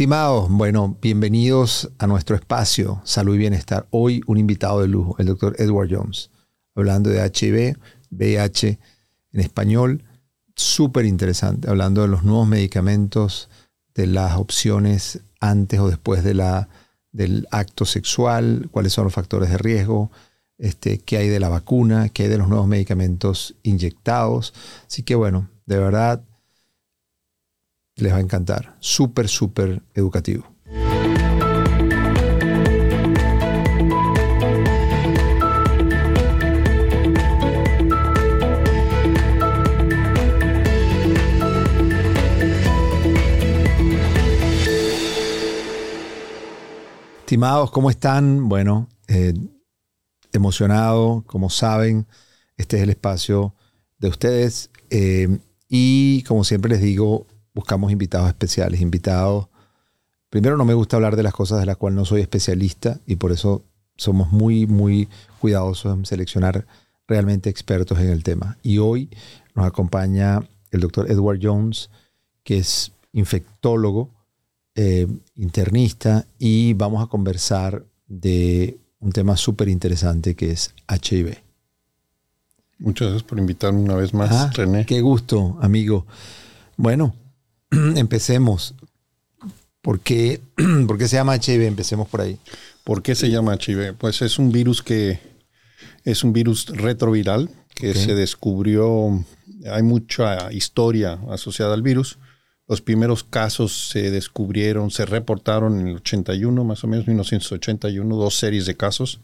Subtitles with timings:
[0.00, 3.86] Estimados, bueno, bienvenidos a nuestro espacio Salud y Bienestar.
[3.90, 6.30] Hoy un invitado de lujo, el doctor Edward Jones,
[6.74, 7.76] hablando de HIV,
[8.10, 8.78] VIH
[9.34, 10.02] en español,
[10.56, 13.50] súper interesante, hablando de los nuevos medicamentos,
[13.94, 16.70] de las opciones antes o después de la,
[17.12, 20.10] del acto sexual, cuáles son los factores de riesgo,
[20.56, 24.54] este, qué hay de la vacuna, qué hay de los nuevos medicamentos inyectados.
[24.86, 26.24] Así que bueno, de verdad
[28.00, 28.76] les va a encantar.
[28.80, 30.44] Súper, súper educativo.
[47.30, 48.48] Estimados, ¿cómo están?
[48.48, 49.32] Bueno, eh,
[50.32, 52.08] emocionado, como saben,
[52.56, 53.54] este es el espacio
[53.98, 54.70] de ustedes.
[54.90, 55.38] Eh,
[55.68, 57.28] y como siempre les digo,
[57.60, 59.48] buscamos invitados especiales, invitados.
[60.30, 63.16] Primero no me gusta hablar de las cosas de las cuales no soy especialista y
[63.16, 63.64] por eso
[63.96, 65.08] somos muy, muy
[65.40, 66.66] cuidadosos en seleccionar
[67.06, 68.56] realmente expertos en el tema.
[68.62, 69.10] Y hoy
[69.54, 71.90] nos acompaña el doctor Edward Jones,
[72.44, 74.08] que es infectólogo,
[74.74, 81.36] eh, internista, y vamos a conversar de un tema súper interesante que es HIV.
[82.78, 84.86] Muchas gracias por invitarme una vez más, ah, René.
[84.86, 86.06] Qué gusto, amigo.
[86.78, 87.14] Bueno,
[87.96, 88.74] empecemos.
[89.82, 90.40] ¿Por qué,
[90.86, 91.62] ¿Por qué se llama HIV?
[91.62, 92.38] Empecemos por ahí.
[92.84, 93.94] ¿Por qué se llama HIV?
[93.96, 95.20] Pues es un virus que
[96.04, 99.24] es un virus retroviral que se descubrió.
[99.70, 102.18] Hay mucha historia asociada al virus.
[102.68, 108.36] Los primeros casos se descubrieron, se reportaron en el 81, más o menos 1981, dos
[108.36, 109.20] series de casos.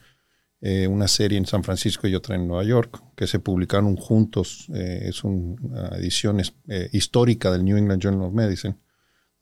[0.63, 4.67] Eh, una serie en San Francisco y otra en Nueva York, que se publicaron juntos.
[4.75, 8.77] Eh, es una edición eh, histórica del New England Journal of Medicine,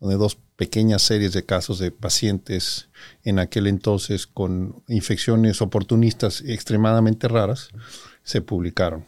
[0.01, 2.89] donde dos pequeñas series de casos de pacientes
[3.23, 7.69] en aquel entonces con infecciones oportunistas extremadamente raras
[8.25, 9.05] se publicaron.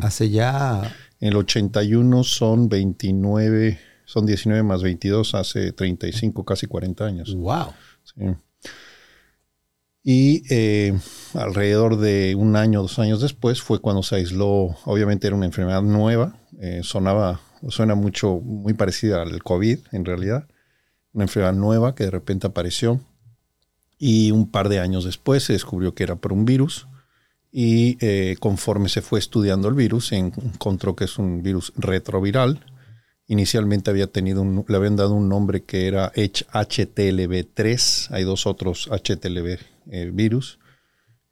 [0.00, 0.94] Hace ya...
[1.20, 7.34] En el 81 son 29, son 19 más 22, hace 35, casi 40 años.
[7.34, 7.72] ¡Wow!
[8.02, 8.24] Sí.
[10.06, 10.98] Y eh,
[11.32, 15.80] alrededor de un año, dos años después fue cuando se aisló, obviamente era una enfermedad
[15.80, 20.46] nueva, eh, sonaba, suena mucho, muy parecida al COVID en realidad,
[21.14, 23.00] una enfermedad nueva que de repente apareció.
[23.96, 26.86] Y un par de años después se descubrió que era por un virus.
[27.50, 32.60] Y eh, conforme se fue estudiando el virus se encontró que es un virus retroviral
[33.26, 38.10] Inicialmente había tenido le habían dado un nombre que era HTLV3.
[38.10, 39.58] Hay dos otros HTLV
[39.90, 40.58] eh, virus.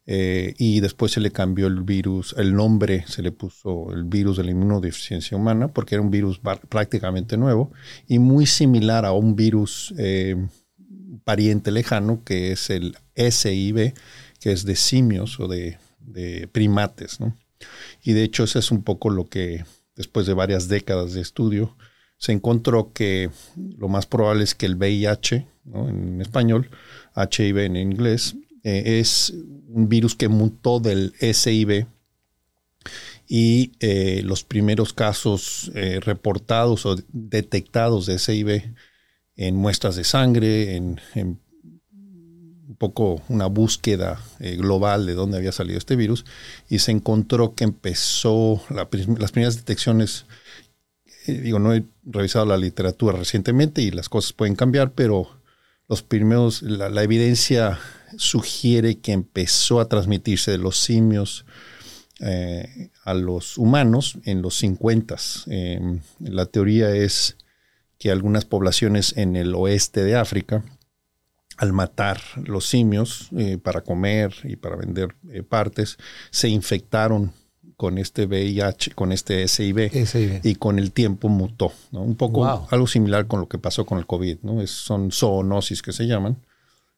[0.05, 4.35] Eh, y después se le cambió el virus, el nombre se le puso el virus
[4.35, 7.71] de la inmunodeficiencia humana porque era un virus prácticamente nuevo
[8.05, 10.35] y muy similar a un virus eh,
[11.23, 13.93] pariente lejano que es el SIV,
[14.41, 17.21] que es de simios o de, de primates.
[17.21, 17.37] ¿no?
[18.03, 19.63] Y de hecho eso es un poco lo que
[19.95, 21.75] después de varias décadas de estudio,
[22.17, 23.29] se encontró que
[23.77, 26.69] lo más probable es que el VIH, en español,
[27.15, 29.33] HIV en inglés, eh, es
[29.67, 31.85] un virus que mutó del SIV
[33.27, 38.73] y eh, los primeros casos eh, reportados o detectados de SIV
[39.35, 40.99] en muestras de sangre, en,
[42.73, 46.25] un poco una búsqueda global de dónde había salido este virus,
[46.69, 48.87] y se encontró que empezó, las
[49.31, 50.25] primeras detecciones
[51.25, 55.29] eh, digo, no he revisado la literatura recientemente y las cosas pueden cambiar, pero
[55.87, 57.79] los primeros, la, evidencia
[58.17, 61.45] sugiere que empezó a transmitirse de los simios
[62.19, 65.15] eh, a los humanos en los 50.
[65.47, 67.37] Em, la teoría es
[67.97, 70.63] que algunas poblaciones en el oeste de África,
[71.63, 75.15] al matar los simios eh, para comer y para vender
[75.49, 75.97] partes,
[76.29, 77.31] se infectaron
[77.77, 81.71] con este VIH, con este SIV, y con el tiempo mutó.
[81.91, 84.37] Un poco algo similar con lo que pasó con el COVID.
[84.43, 84.61] ¿no?
[84.61, 86.37] Es, son zoonosis que se llaman.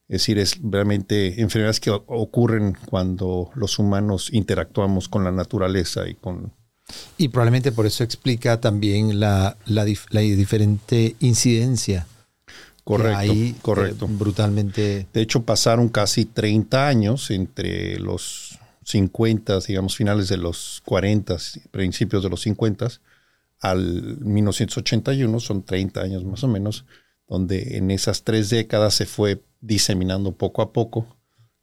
[0.07, 6.13] Es decir, es realmente enfermedades que ocurren cuando los humanos interactuamos con la naturaleza y
[6.15, 6.53] con...
[7.17, 12.05] Y probablemente por eso explica también la, la, diferente incidencia.
[12.85, 14.07] Correcto, ahí, correcto.
[14.07, 15.07] brutalmente.
[15.11, 21.35] De hecho, pasaron casi 30 años entre los 50, digamos, finales de los 40,
[21.71, 22.87] principios de los 50,
[23.59, 26.85] al 1981, son 30 años más o menos,
[27.27, 31.07] donde en esas tres décadas se fue diseminando poco a poco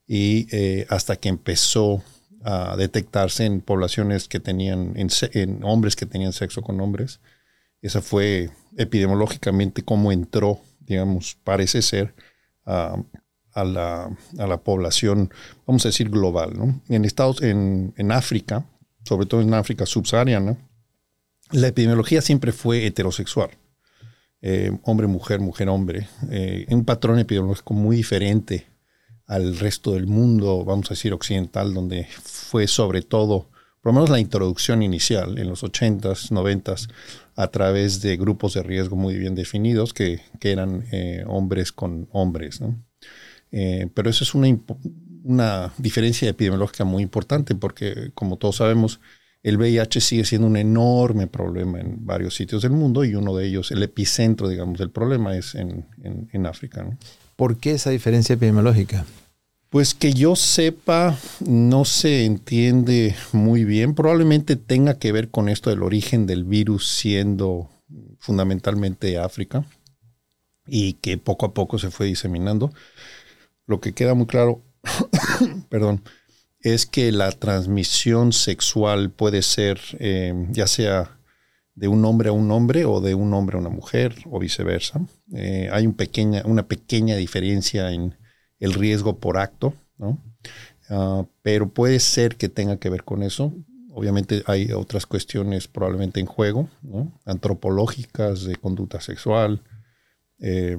[0.09, 2.03] y eh, hasta que empezó
[2.43, 7.21] a detectarse en poblaciones que tenían, en, hombres que tenían sexo con hombres.
[7.81, 12.15] Esa fue epidemiológicamente cómo entró digamos, parece ser
[12.65, 12.97] a,
[13.55, 15.33] la, población,
[15.67, 16.81] vamos a decir, global.
[16.89, 18.67] En Estados, en, en África,
[19.05, 20.57] sobre todo en África subsahariana,
[21.51, 23.51] la epidemiología siempre fue heterosexual.
[24.41, 26.09] Eh, hombre, mujer, mujer, hombre.
[26.31, 28.67] Eh, un patrón epidemiológico muy diferente
[29.27, 33.51] al resto del mundo, vamos a decir occidental, donde fue sobre todo,
[33.81, 36.89] por lo menos la introducción inicial en los 80s, 90s,
[37.37, 42.61] a través de grupos de riesgo muy bien definidos que, eran eh, hombres con hombres.
[43.51, 44.49] pero eso es una,
[45.25, 49.01] una diferencia epidemiológica muy importante porque, como todos sabemos,
[49.43, 53.47] el VIH sigue siendo un enorme problema en varios sitios del mundo y uno de
[53.47, 56.87] ellos, el epicentro, digamos, del problema es en, África.
[57.37, 59.05] ¿Por qué esa diferencia epidemiológica?
[59.73, 63.95] Pues que yo sepa, no se entiende muy bien.
[63.95, 67.71] Probablemente tenga que ver con esto del origen del virus siendo
[68.19, 69.65] fundamentalmente África
[70.67, 72.71] y que poco a poco se fue diseminando.
[73.65, 74.63] Lo que queda muy claro,
[75.71, 76.03] perdón,
[76.61, 81.19] es que la transmisión sexual puede ser eh, ya sea
[81.75, 85.01] de un hombre a un hombre o de un hombre a una mujer o viceversa.
[85.35, 88.21] Eh, hay una pequeña diferencia en
[88.63, 89.75] el riesgo por acto,
[90.89, 93.53] ah, pero puede ser que tenga que ver con eso.
[93.95, 96.69] Obviamente hay otras cuestiones probablemente en juego,
[97.27, 99.61] antropológicas de conducta sexual.
[100.39, 100.79] Eh,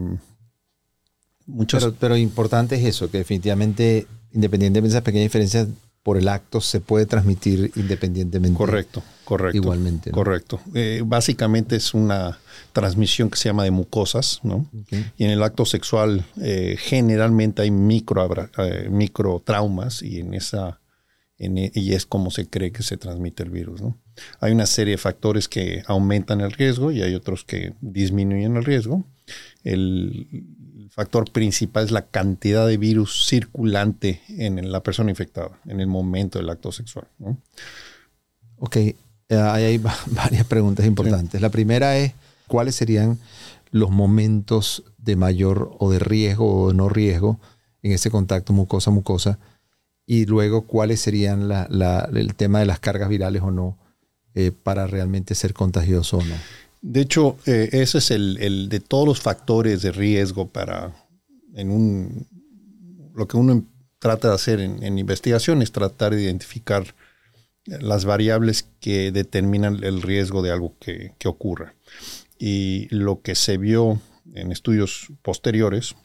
[1.70, 5.68] pero, pero importante es eso, que definitivamente independientemente de esas pequeñas diferencias,
[6.04, 8.58] por el acto se puede transmitir independientemente.
[8.58, 9.58] Correcto, correcto.
[9.58, 10.12] Igualmente.
[10.12, 10.60] Correcto.
[10.76, 12.40] Eh, básicamente es una
[12.74, 14.70] transmisión que se llama de mucosas, ¿no?
[15.18, 20.82] Y en el acto sexual eh, generalmente hay micro, eh, micro traumas y en esa
[21.38, 23.98] e, y es como se cree que se transmite el virus, ¿no?
[24.42, 28.66] Hay una serie de factores que aumentan el riesgo y hay otros que disminuyen el
[28.66, 29.06] riesgo.
[29.64, 30.28] El,
[30.94, 36.38] factor principal es la cantidad de virus circulante en la persona infectada en el momento
[36.38, 37.08] del acto sexual.
[38.60, 38.96] Ok, eh,
[39.30, 41.42] hay varias preguntas importantes.
[41.42, 42.14] La primera es,
[42.48, 43.18] ¿cuáles serían
[43.72, 47.40] los momentos de mayor o de riesgo o de no riesgo
[47.82, 49.40] en ese contacto mucosa-mucosa?
[50.06, 53.80] Y luego, ¿cuáles serían el tema de las cargas virales o no
[54.36, 56.36] eh, para realmente ser contagioso o no?
[56.84, 60.94] De hecho, eh, ese es el, de todos los factores de riesgo para
[61.56, 62.28] en un
[63.16, 63.66] lo que uno
[64.00, 66.94] trata de hacer en, investigación es tratar de identificar
[67.66, 71.74] las variables que determinan el riesgo de algo que, ocurra.
[72.38, 74.02] Y lo que se vio
[74.34, 75.96] en estudios posteriores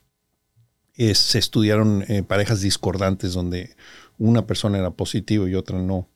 [0.95, 3.75] es se estudiaron eh, parejas discordantes donde
[4.17, 6.09] una persona era positivo y otra no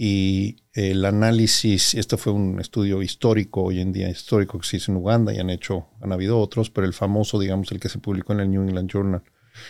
[0.00, 4.92] y el análisis, este fue un estudio histórico, hoy en día histórico que se hizo
[4.92, 7.98] en Uganda y han hecho, han habido otros, pero el famoso, digamos, el que se
[7.98, 9.24] publicó en el New England Journal,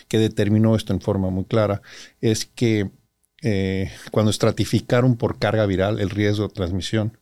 [0.06, 1.80] que determinó esto en forma muy clara,
[2.20, 2.90] es que
[3.40, 7.16] eh, cuando estratificaron por carga viral el riesgo de transmisión,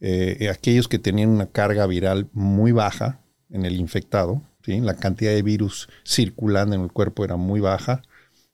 [0.00, 4.80] eh, aquellos que tenían una carga viral muy baja en el infectado, ¿sí?
[4.80, 8.02] la cantidad de virus circulando en el cuerpo era muy baja,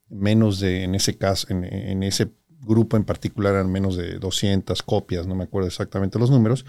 [0.09, 4.83] menos de, en ese caso, en, en ese grupo en particular eran menos de 200
[4.83, 6.65] copias, no me acuerdo exactamente los números,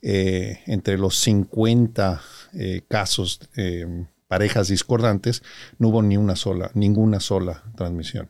[0.00, 2.20] eh, entre los 50
[2.54, 3.86] eh, casos, eh,
[4.28, 5.42] parejas discordantes,
[5.78, 8.28] no hubo ni una sola, ninguna sola transmisión.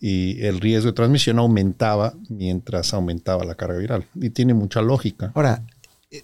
[0.00, 4.06] Y el riesgo de transmisión aumentaba mientras aumentaba la carga viral.
[4.14, 5.32] Y tiene mucha lógica.
[5.34, 5.64] Ahora,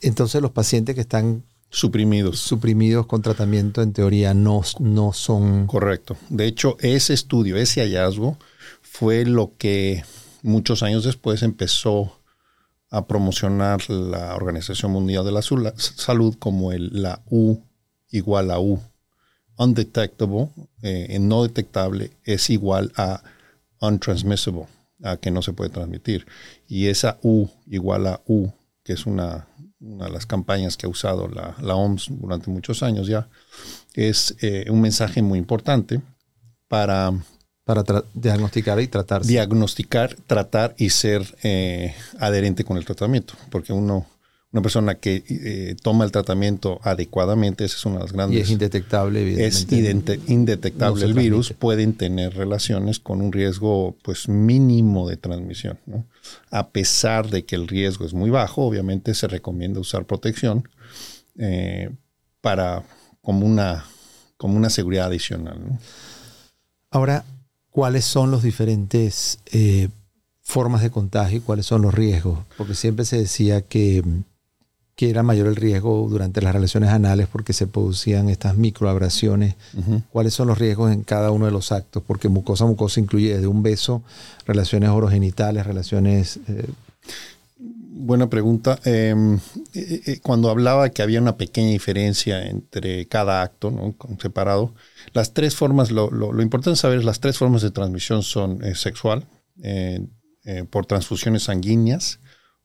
[0.03, 2.41] entonces los pacientes que están suprimidos.
[2.41, 5.67] Suprimidos con tratamiento, en teoría, no, no son...
[5.67, 6.17] Correcto.
[6.29, 8.37] De hecho, ese estudio, ese hallazgo,
[8.83, 10.03] fue lo que
[10.43, 12.21] muchos años después empezó
[12.91, 17.59] a promocionar la Organización Mundial de la Salud como el, la U
[18.11, 18.81] igual a U.
[19.57, 20.49] Undetectable,
[20.83, 23.23] eh, no detectable, es igual a
[23.81, 24.67] untransmissible,
[25.03, 26.27] a que no se puede transmitir.
[26.67, 28.51] Y esa U igual a U,
[28.83, 29.47] que es una,
[29.81, 33.29] una de las campañas que ha usado la, la OMS durante muchos años ya,
[33.95, 36.01] es eh, un mensaje muy importante
[36.69, 37.13] para
[37.75, 39.25] para diagnosticar y tratar.
[39.25, 43.35] Diagnosticar, tratar y ser eh, adherente con el tratamiento.
[43.49, 44.07] Porque uno,
[44.51, 48.39] una persona que eh, toma el tratamiento adecuadamente, esa es una de las grandes.
[48.39, 50.15] Y es indetectable, evidentemente.
[50.15, 55.79] Es indetectable el virus, pueden tener relaciones con un riesgo pues mínimo de transmisión.
[56.51, 60.69] A pesar de que el riesgo es muy bajo, obviamente se recomienda usar protección
[61.39, 61.91] eh,
[62.41, 62.83] para
[63.23, 63.85] como una,
[64.37, 65.79] como una seguridad adicional.
[66.91, 67.25] Ahora,
[67.71, 69.89] cuáles son los diferentes eh,
[70.43, 72.39] formas de contagio y cuáles son los riesgos.
[72.57, 74.03] Porque siempre se decía que,
[74.97, 79.55] que era mayor el riesgo durante las relaciones anales porque se producían estas microabrasiones.
[80.11, 82.03] ¿Cuáles son los riesgos en cada uno de los actos?
[82.07, 84.03] Porque mucosa mucosa incluye desde un beso,
[84.47, 86.41] relaciones orogenitales, relaciones...
[86.49, 86.69] Eh,
[88.03, 88.79] Buena pregunta.
[88.85, 89.37] Em,
[89.75, 93.95] eh, eh, cuando hablaba que había una pequeña diferencia entre cada acto, ¿no?
[94.21, 94.75] separado,
[95.13, 99.27] las tres formas, lo, lo, importante saber es las tres formas de transmisión son sexual,
[100.71, 102.21] por transfusiones sanguíneas,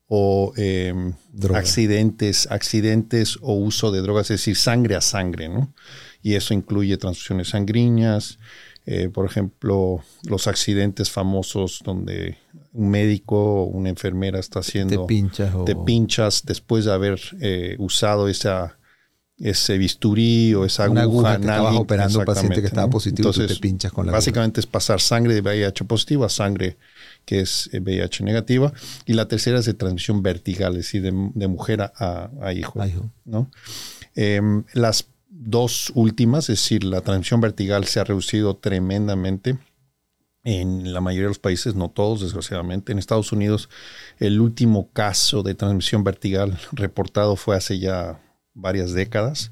[0.07, 1.13] o em,
[1.53, 5.73] accidentes, accidentes o uso de drogas, es decir, sangre a sangre, ¿no?
[6.21, 8.39] Y eso incluye transfusiones sanguíneas,
[8.85, 12.37] eh, por ejemplo, los accidentes famosos donde
[12.75, 15.01] un médico o una enfermera está haciendo...
[15.01, 15.53] Te pinchas.
[15.65, 18.77] Te pinchas después de haber eh, usado esa,
[19.37, 23.29] ese bisturí o esa una aguja, que estabas operando a un paciente que estaba positivo
[23.29, 26.77] Entonces, te pinchas con la Básicamente es pasar sangre de VIH positivo a sangre
[27.25, 28.71] que es VIH eh, negativa,
[29.05, 32.79] y la tercera es de transmisión vertical, es decir, de, mujer a, hijo.
[33.25, 33.49] ¿no?
[34.15, 39.57] Em, las dos últimas, es decir, la transmisión vertical se ha reducido tremendamente
[40.45, 42.93] en la mayoría de los países, no todos, desgraciadamente.
[42.93, 43.69] En Estados Unidos,
[44.19, 48.21] el último caso de transmisión vertical reportado fue hace ya
[48.53, 49.51] varias décadas.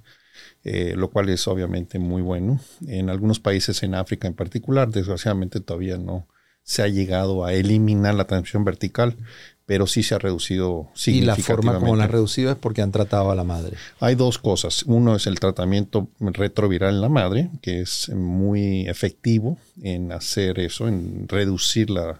[0.66, 2.60] Eh, lo cual es obviamente muy bueno.
[2.88, 6.26] En algunos países, en África en particular, desgraciadamente todavía no,
[6.64, 9.18] se ha llegado a eliminar la transmisión vertical,
[9.66, 11.24] pero sí se ha reducido significativamente.
[11.24, 13.78] Y la forma como la han reducido es porque han tratado a la madre.
[14.00, 14.84] Hay dos cosas.
[14.84, 20.88] Uno es el tratamiento retroviral en la madre, que es muy efectivo en hacer eso,
[20.88, 22.20] en reducir la,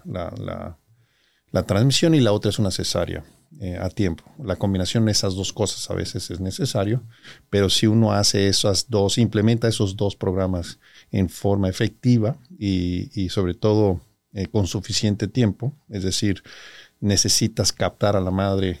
[1.66, 3.24] transmisión, y la otra es una cesárea.
[3.60, 4.24] Eh, a tiempo.
[4.42, 7.04] La combinación de esas dos cosas a veces es necesario,
[7.50, 10.80] pero si uno hace esas dos, implementa esos dos programas
[11.12, 14.00] en forma efectiva y, y sobre todo
[14.36, 16.42] eh, con suficiente tiempo, es decir,
[17.04, 18.80] necesitas captar a la madre,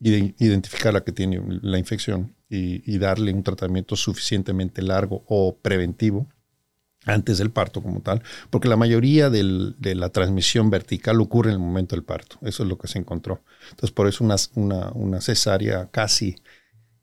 [0.00, 6.26] identificar la que tiene la infección y, darle un tratamiento suficientemente largo o preventivo
[7.06, 11.60] antes del parto como tal, porque la mayoría de la transmisión vertical ocurre en el
[11.60, 13.42] momento del parto, eso es lo que se encontró.
[13.70, 16.36] Entonces, por eso una, una, una cesárea casi,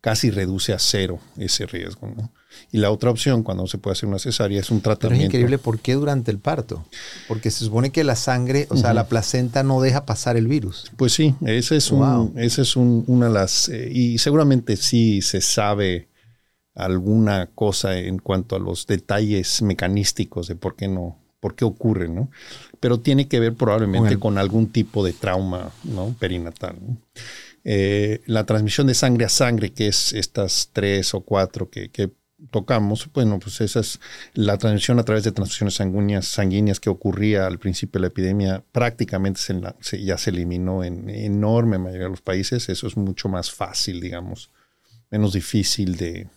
[0.05, 2.07] casi reduce a cero ese riesgo.
[2.15, 2.31] ¿no?
[2.71, 5.09] Y la otra opción, cuando se puede hacer una cesárea, es un tratamiento.
[5.09, 6.85] Pero es increíble, ¿por qué durante el parto?
[7.27, 10.91] Porque se supone que la sangre, o sea, la placenta no deja pasar el virus.
[10.95, 13.67] Pues sí, ese es, un, ese es un, una de las...
[13.69, 16.07] Eh, y seguramente sí se sabe
[16.75, 22.09] alguna cosa en cuanto a los detalles mecanísticos de por qué no, por qué ocurre,
[22.09, 22.29] ¿no?
[22.79, 26.15] Pero tiene que ver probablemente con, algún tipo de trauma ¿no?
[26.19, 26.75] perinatal.
[27.67, 31.89] Eh, la transmisión de sangre a sangre, que es estas tres o cuatro que,
[32.51, 33.99] tocamos, bueno, pues esa es
[34.33, 38.63] la transmisión a través de transfusiones sanguíneas, sanguíneas que ocurría al principio de la epidemia,
[38.71, 39.41] prácticamente
[39.99, 42.69] ya se eliminó en enorme mayoría de los países.
[42.69, 44.51] Eso es mucho más fácil, digamos,
[45.09, 46.27] menos difícil de,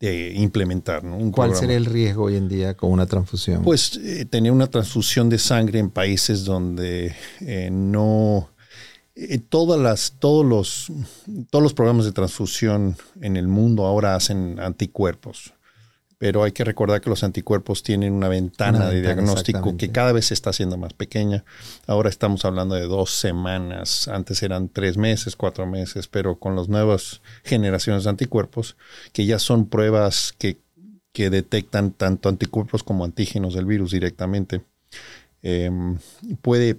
[0.00, 1.02] implementar.
[1.32, 3.62] ¿Cuál sería el riesgo hoy en día con una transfusión?
[3.62, 8.48] Pues eh, tener una transfusión de sangre en países donde eh, no
[9.14, 10.90] eh, todas las, todos, los,
[11.50, 15.52] todos los programas de transfusión en el mundo ahora hacen anticuerpos.
[16.20, 20.26] Pero hay que recordar que los anticuerpos tienen una ventana, de diagnóstico que cada vez
[20.26, 21.46] se está haciendo más pequeña.
[21.86, 24.06] Ahora estamos hablando de dos semanas.
[24.06, 28.76] Antes eran tres meses, cuatro meses, pero con las nuevas generaciones de anticuerpos,
[29.14, 30.58] que ya son pruebas que,
[31.14, 34.62] detectan tanto anticuerpos como antígenos del virus directamente,
[35.40, 35.96] em,
[36.42, 36.76] puede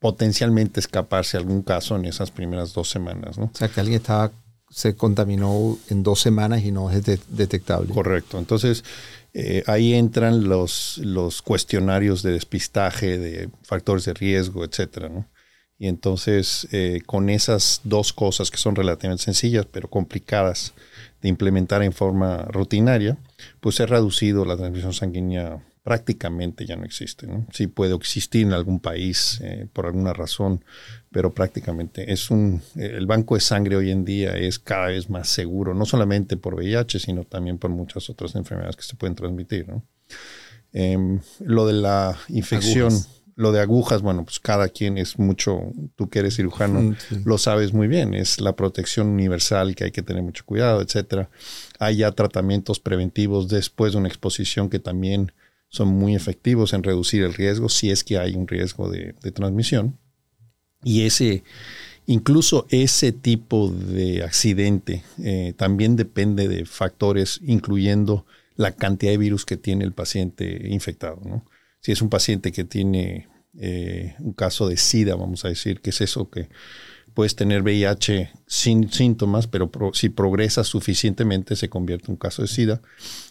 [0.00, 3.38] potencialmente escaparse algún caso en esas primeras dos semanas.
[3.38, 3.44] ¿no?
[3.44, 4.32] O sea, que alguien estaba,
[4.70, 7.92] se contaminó en dos semanas y no es detectable.
[7.92, 8.38] Correcto.
[8.38, 8.84] Entonces,
[9.32, 15.26] eh, ahí entran los, los cuestionarios de despistaje, de factores de riesgo, etcétera, ¿no?
[15.78, 20.72] Y entonces, eh, con esas dos cosas que son relativamente sencillas, pero complicadas
[21.20, 23.18] de implementar en forma rutinaria,
[23.60, 27.28] pues se ha reducido la transmisión sanguínea prácticamente ya no existe.
[27.28, 27.46] ¿no?
[27.52, 30.64] Sí puede existir en algún país eh, por alguna razón,
[31.12, 35.28] pero prácticamente es un el banco de sangre hoy en día es cada vez más
[35.28, 39.68] seguro, no solamente por VIH, sino también por muchas otras enfermedades que se pueden transmitir.
[39.68, 39.84] ¿no?
[40.72, 42.92] Em, lo de la infección,
[43.36, 47.72] lo de agujas, bueno, pues cada quien es mucho, tú que eres cirujano, lo sabes
[47.72, 51.30] muy bien, es la protección universal que hay que tener mucho cuidado, etcétera.
[51.78, 55.30] Hay ya tratamientos preventivos después de una exposición que también
[55.76, 59.98] son muy efectivos en reducir el riesgo si es que hay un riesgo de, transmisión.
[60.82, 61.42] Y ese,
[62.06, 69.44] incluso ese tipo de accidente eh, también depende de factores, incluyendo la cantidad de virus
[69.44, 71.20] que tiene el paciente infectado.
[71.80, 73.28] Si es un paciente que tiene
[74.18, 76.48] un caso de SIDA, vamos a decir, que es eso que
[77.16, 82.48] puedes tener VIH sin síntomas, pero si progresa suficientemente se convierte en un caso de
[82.48, 82.82] SIDA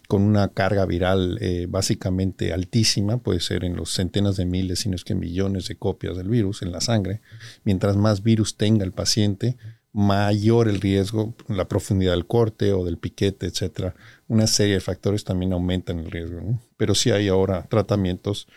[0.08, 4.96] con una carga viral eh, básicamente altísima, puede ser en los centenas de miles, sino
[4.96, 7.22] es que millones de copias del virus en la sangre.
[7.64, 9.58] Mientras más virus tenga el paciente,
[9.94, 13.96] mayor el riesgo, la profundidad del corte o del piquete, etcétera.
[14.28, 16.60] Una serie de factores también aumentan el riesgo.
[16.78, 18.48] Pero sí hay ahora tratamientos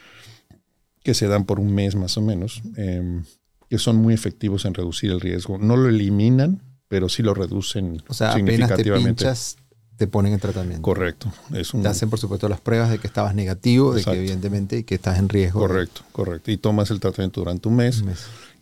[1.02, 2.62] que se dan por un mes más o menos.
[2.76, 3.22] Em,
[3.70, 5.58] que son muy efectivos en reducir el riesgo.
[5.58, 9.24] No lo eliminan, pero sí lo reducen o sea, significativamente.
[9.24, 9.67] Apenas te,
[9.98, 10.80] te ponen en tratamiento.
[10.80, 11.30] Correcto.
[11.52, 14.94] Es Te hacen, por supuesto, las pruebas de que estabas negativo, de que evidentemente que
[14.94, 15.60] estás en riesgo.
[15.60, 16.50] Correcto, correcto.
[16.50, 18.02] Y tomas el tratamiento durante un mes.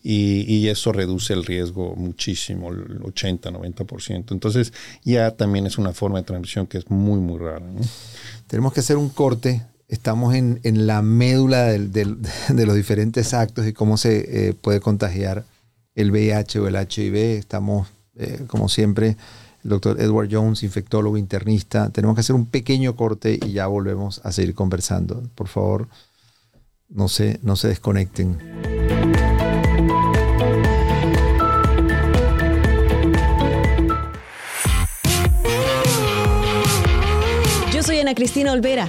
[0.02, 4.31] Y, y, eso reduce el riesgo muchísimo, el 80, 90%.
[4.31, 4.73] Entonces,
[5.05, 7.66] ya también es una forma de transmisión que es muy, muy rara.
[8.47, 13.97] Tenemos que hacer un corte estamos en, la médula de los diferentes actos y cómo
[13.97, 15.45] se eh, puede contagiar
[15.95, 17.14] el VIH o el HIV.
[17.38, 19.16] Estamos, eh, como siempre,
[19.69, 21.91] doctor Edward Jones, infectólogo internista.
[21.91, 25.23] Tenemos que hacer un pequeño corte y ya volvemos a seguir conversando.
[25.35, 25.89] Por favor,
[26.89, 28.39] no se, no se desconecten.
[37.73, 38.89] Yo soy Ana Cristina Olvera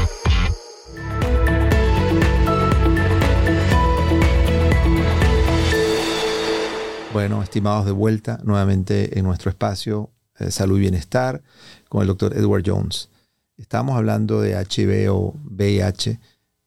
[7.13, 11.43] Bueno, estimados de vuelta nuevamente en nuestro espacio eh, Salud y Bienestar
[11.89, 13.09] con el doctor Edward Jones.
[13.57, 16.19] Estamos hablando de HIV o VIH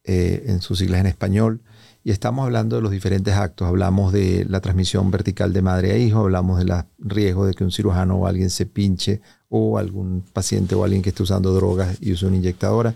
[0.04, 1.62] eh, en sus siglas en español
[2.02, 3.66] y estamos hablando de los diferentes actos.
[3.66, 7.72] Hablamos de la transmisión vertical de madre a hijo, hablamos del riesgo de que un
[7.72, 12.12] cirujano o alguien se pinche o algún paciente o alguien que esté usando drogas y
[12.12, 12.94] use una inyectadora.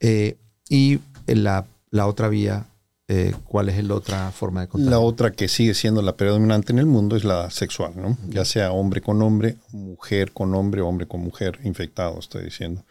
[0.00, 0.38] Eh,
[0.70, 2.67] y la, la otra vía
[3.10, 4.90] eh, ¿cuál es la otra forma de contagio?
[4.90, 8.18] La otra que sigue siendo la predominante en el mundo es la sexual, ¿no?
[8.28, 12.84] Ya sea hombre con hombre, mujer con hombre, hombre con mujer infectado, estoy diciendo.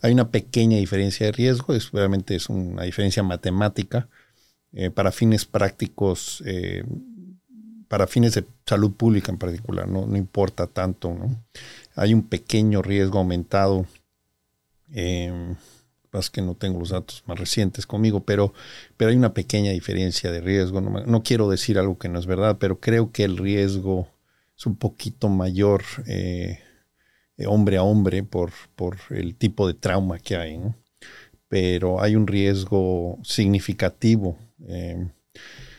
[0.00, 4.08] Hay una pequeña diferencia de riesgo, es, obviamente es una diferencia matemática.
[4.72, 6.84] Eh, para fines prácticos, eh,
[7.88, 11.44] para fines de salud pública en particular, no, no importa tanto, ¿no?
[11.94, 13.86] Hay un pequeño riesgo aumentado
[16.14, 18.54] es que no tengo los datos más recientes conmigo, pero,
[18.96, 20.80] pero hay una pequeña diferencia de riesgo.
[20.80, 24.08] No, quiero decir algo que no es verdad, pero creo que el riesgo
[24.56, 26.60] es un poquito mayor eh,
[27.46, 30.60] hombre a hombre por, por, el tipo de trauma que hay.
[31.48, 34.38] Pero hay un riesgo significativo.
[34.66, 35.08] Eh,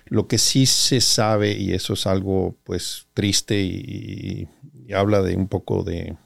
[0.06, 4.48] lo que sí se sabe, y eso es algo pues triste y
[4.94, 6.18] habla de un poco de,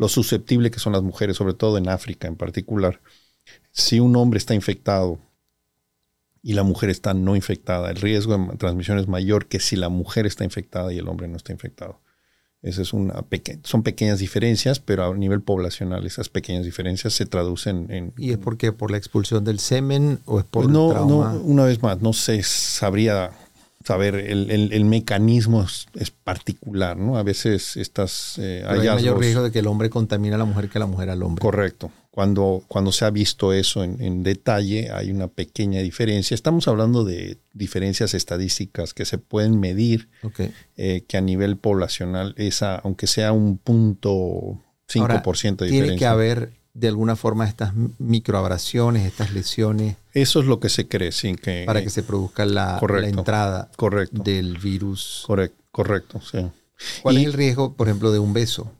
[0.00, 3.02] lo susceptible que son las mujeres, sobre todo en África en particular.
[3.70, 5.18] Si un hombre está infectado
[6.42, 9.90] y la mujer está no infectada, el riesgo de transmisión es mayor que si la
[9.90, 12.00] mujer está infectada y el hombre no está infectado.
[12.62, 13.26] Esa es una
[13.62, 18.14] son pequeñas diferencias, pero a nivel poblacional esas pequeñas diferencias se traducen en...
[18.16, 21.32] ¿Y es porque por la expulsión del semen o es por no, el trauma?
[21.34, 23.32] No, una vez más, no se sabría
[23.84, 27.16] saber, el, el, mecanismo es, particular, ¿no?
[27.16, 30.68] A veces estas eh, hay mayor riesgo de que el hombre contamine a la mujer
[30.68, 31.40] que la mujer al hombre.
[31.40, 31.90] Correcto.
[32.10, 36.34] Cuando, cuando se ha visto eso en, detalle, hay una pequeña diferencia.
[36.34, 40.08] Estamos hablando de diferencias estadísticas que se pueden medir,
[40.76, 45.68] eh, que a nivel poblacional, esa, aunque sea un punto 5% de diferencia.
[45.68, 49.96] Tiene que haber de alguna forma estas microabrasiones, estas lesiones.
[50.12, 51.64] Eso es lo que se cree, sin que...
[51.66, 53.70] Para que se produzca la, entrada
[54.12, 55.24] del virus.
[55.26, 56.46] Correcto, correcto, sí.
[57.02, 58.72] ¿Cuál es el riesgo, por ejemplo, de un beso?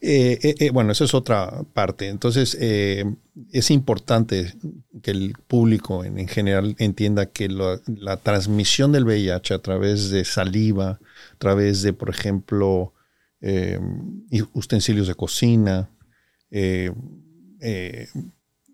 [0.00, 2.08] Eh, eh, eh, bueno, eso es otra parte.
[2.08, 4.54] Entonces, es importante
[5.02, 10.90] que el público en, general entienda que la, transmisión del VIH a través de saliva,
[10.90, 12.92] a través de, por ejemplo,
[14.52, 15.90] utensilios de cocina,
[17.60, 18.08] eh,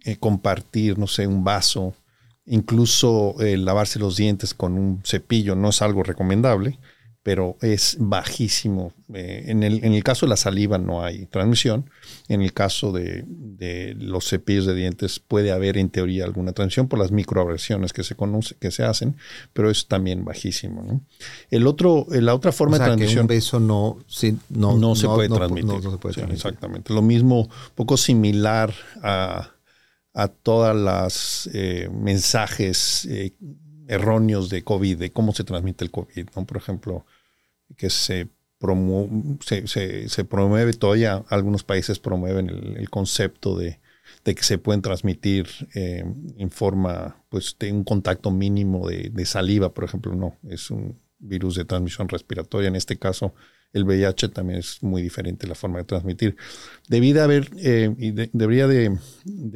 [0.05, 1.95] eh, compartir, no sé, un vaso,
[2.47, 6.79] incluso eh, lavarse los dientes con un cepillo no es algo recomendable,
[7.25, 8.93] pero es bajísimo.
[9.15, 11.89] Eh, en, el, en, el, caso de la saliva no hay transmisión.
[12.29, 16.87] En el caso de, de, los cepillos de dientes puede haber en teoría alguna transmisión
[16.87, 19.17] por las microagresiones que se conoce, que se hacen,
[19.55, 20.83] pero es también bajísimo.
[20.83, 21.01] ¿no?
[21.51, 23.23] El otro, la otra forma de transmisión.
[23.23, 23.99] un beso no,
[24.51, 25.81] no, no, se puede transmitir.
[25.81, 26.35] se puede transmitir.
[26.35, 26.93] exactamente.
[26.93, 29.51] Lo mismo, poco similar a,
[30.13, 33.33] a todas las eh, mensajes eh,
[33.89, 36.29] erróneos de COVID, de cómo se transmite el COVID.
[36.37, 36.45] ¿no?
[36.45, 37.07] Por ejemplo,
[37.77, 43.81] que se, promueve, todavía algunos países promueven el, concepto de,
[44.25, 46.05] que se pueden transmitir eh,
[46.39, 50.15] en forma, pues, de un contacto mínimo de, saliva, por ejemplo.
[50.15, 52.69] No, es un virus de transmisión respiratoria.
[52.69, 53.35] En este caso,
[53.73, 56.37] el VIH también es muy diferente la forma de transmitir.
[56.89, 58.97] Debí haber, eh, y debería de,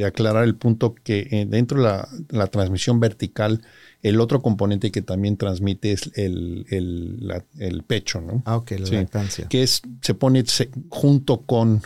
[0.05, 3.63] aclarar el punto que eh, dentro de la transmisión vertical,
[4.03, 8.43] el otro componente que también transmite es el, el, pecho, ¿no?
[8.45, 9.49] Ah, ok, la lactancia.
[9.49, 10.45] Que es, se pone
[10.89, 11.83] junto con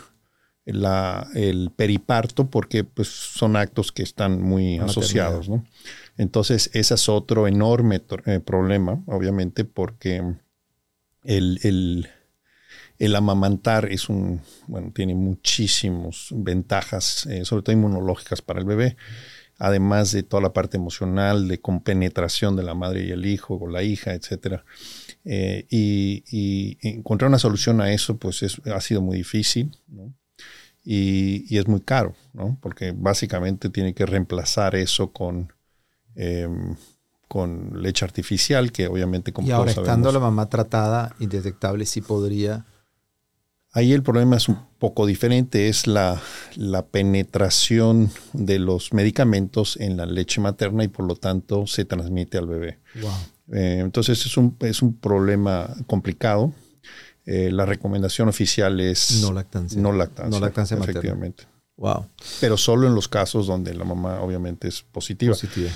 [0.65, 5.65] la, el periparto porque pues, son actos que están muy asociados, ¿no?
[6.17, 10.35] Entonces, ese es otro enorme eh, problema, obviamente, porque
[11.23, 12.07] el, el,
[12.99, 18.95] el, amamantar es un, bueno, tiene muchísimas ventajas, eh, sobre todo inmunológicas para el bebé
[19.59, 23.67] además de toda la parte emocional, de compenetración de la madre y el hijo o
[23.67, 24.61] la hija, etc.
[25.25, 29.71] Eh, y, encontrar una solución a eso, pues ha sido muy difícil,
[30.83, 32.57] y, es muy caro, ¿no?
[32.61, 35.53] Porque básicamente tiene que reemplazar eso con,
[36.15, 36.75] em,
[37.27, 42.65] con leche artificial, que obviamente como Y ahora, estando la mamá tratada, indetectable, sí podría
[43.75, 46.21] Ahí el problema es un poco diferente, es la,
[46.91, 52.45] penetración de los medicamentos en la leche materna y por lo tanto se transmite al
[52.45, 52.79] bebé.
[53.51, 56.53] Eh, entonces es un, es un problema complicado.
[57.25, 59.81] Eh, la recomendación oficial es no lactancia.
[59.81, 61.45] No lactancia, no lactancia efectivamente.
[61.77, 62.05] Wow.
[62.41, 65.33] Pero solo en los casos donde la mamá obviamente es positiva.
[65.33, 65.71] positiva.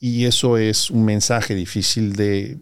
[0.00, 2.58] Y eso es un mensaje difícil de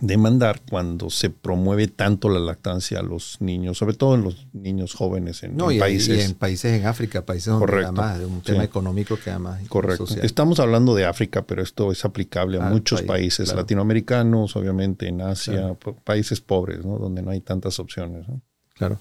[0.00, 4.92] demandar cuando se promueve tanto la lactancia a los niños, sobre todo en los niños
[4.92, 6.18] jóvenes en, no, y, países.
[6.18, 7.88] Y en países en África, países donde Correcto.
[7.88, 10.06] además de un tema económico que además Correcto.
[10.22, 15.74] Estamos hablando de África, pero esto es aplicable a muchos países latinoamericanos, obviamente en Asia,
[16.04, 16.98] países pobres, ¿no?
[16.98, 18.26] donde no hay tantas opciones.
[18.74, 18.98] Claro.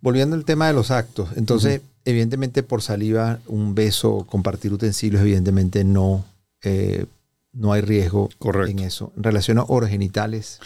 [0.00, 5.82] Volviendo al tema de los actos, entonces, evidentemente por saliva, un beso, compartir utensilios, evidentemente
[5.82, 6.24] no
[6.62, 7.06] eh,
[7.52, 8.28] no hay riesgo
[8.66, 9.12] en eso.
[9.16, 10.60] En relación a orogenitales.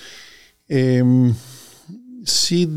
[0.68, 1.34] Em,
[2.24, 2.68] sí,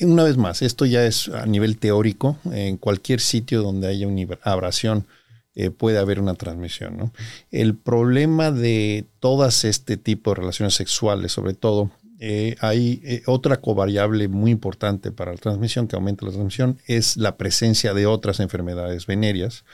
[0.00, 2.38] una vez más, esto ya es a nivel teórico.
[2.52, 5.06] En cualquier sitio donde haya una abrasión
[5.54, 7.12] eh, puede haber una transmisión.
[7.50, 13.60] El problema de todas este tipo de relaciones sexuales, sobre todo, eh, hay eh, otra
[13.60, 18.40] covariable muy importante para la transmisión que aumenta la transmisión, es la presencia de otras
[18.40, 19.64] enfermedades venéreas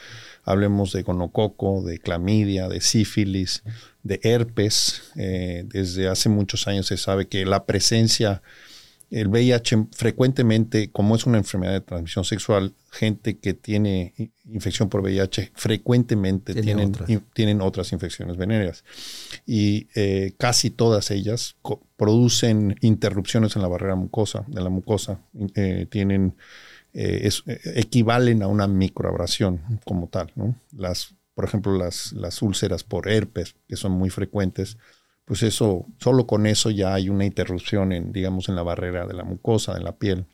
[0.44, 3.62] Hablemos de gonococo, de clamidia, de sífilis,
[4.02, 5.02] de herpes.
[5.16, 8.42] Eh, desde hace muchos años se sabe que la presencia,
[9.10, 15.00] el VIH frecuentemente, como es una enfermedad de transmisión sexual, gente que tiene infección por
[15.00, 16.92] VIH frecuentemente tienen,
[17.32, 18.84] tienen, otras infecciones venéreas.
[19.46, 21.56] Y eh, casi todas ellas
[21.96, 25.20] producen interrupciones en la barrera mucosa, de la mucosa.
[25.54, 26.34] Eh, tienen
[26.94, 30.32] eh, eh, equivalen a una microabrasión como tal.
[30.34, 30.54] ¿no?
[30.76, 34.76] Las, por ejemplo, las, las úlceras por herpes, que son muy frecuentes,
[35.24, 39.14] pues eso, solo con eso ya hay una interrupción en, digamos, en la barrera de
[39.14, 40.26] la mucosa, de la piel.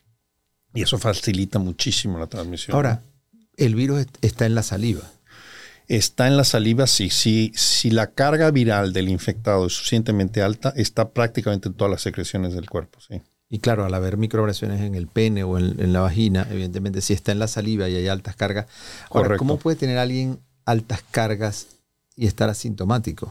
[0.74, 2.74] Y eso facilita muchísimo la transmisión.
[2.74, 3.02] Ahora,
[3.56, 5.02] el virus está en la saliva.
[5.86, 7.10] Está en la saliva, sí.
[7.10, 12.02] Si, si la carga viral del infectado es suficientemente alta, está prácticamente en todas las
[12.02, 13.22] secreciones del cuerpo, sí.
[13.50, 17.32] Y claro, al haber microabrasiones en el pene o en, la vagina, evidentemente si está
[17.32, 18.66] en la saliva y hay altas cargas.
[19.10, 21.66] Ahora, ¿cómo puede tener alguien altas cargas
[22.14, 23.30] y estar asintomático?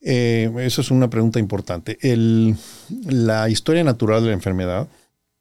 [0.00, 1.98] Eh, eso es una pregunta importante.
[3.06, 4.88] la historia natural de la enfermedad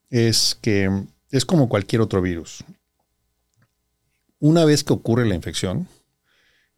[0.10, 0.90] es que
[1.32, 2.64] es como cualquier otro virus.
[4.40, 5.88] Una vez que ocurre la infección,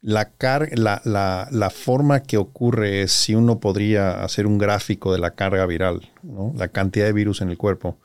[0.01, 0.31] la,
[0.73, 5.65] la, la, forma que ocurre es si uno podría hacer un gráfico de la carga
[5.65, 6.09] viral,
[6.55, 7.99] la cantidad de virus en el cuerpo.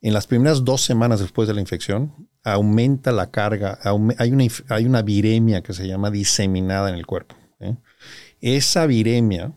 [0.00, 3.78] En las primeras dos semanas después de la infección, aumenta la carga,
[4.18, 7.34] hay, una, hay una viremia que se llama diseminada en el cuerpo.
[7.60, 7.76] ¿eh?
[8.40, 9.52] Esa viremia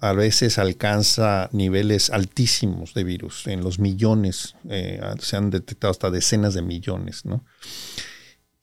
[0.00, 6.10] a veces alcanza niveles altísimos de virus, en los millones, eh, se han detectado hasta
[6.10, 7.24] decenas de millones.
[7.24, 7.44] ¿no?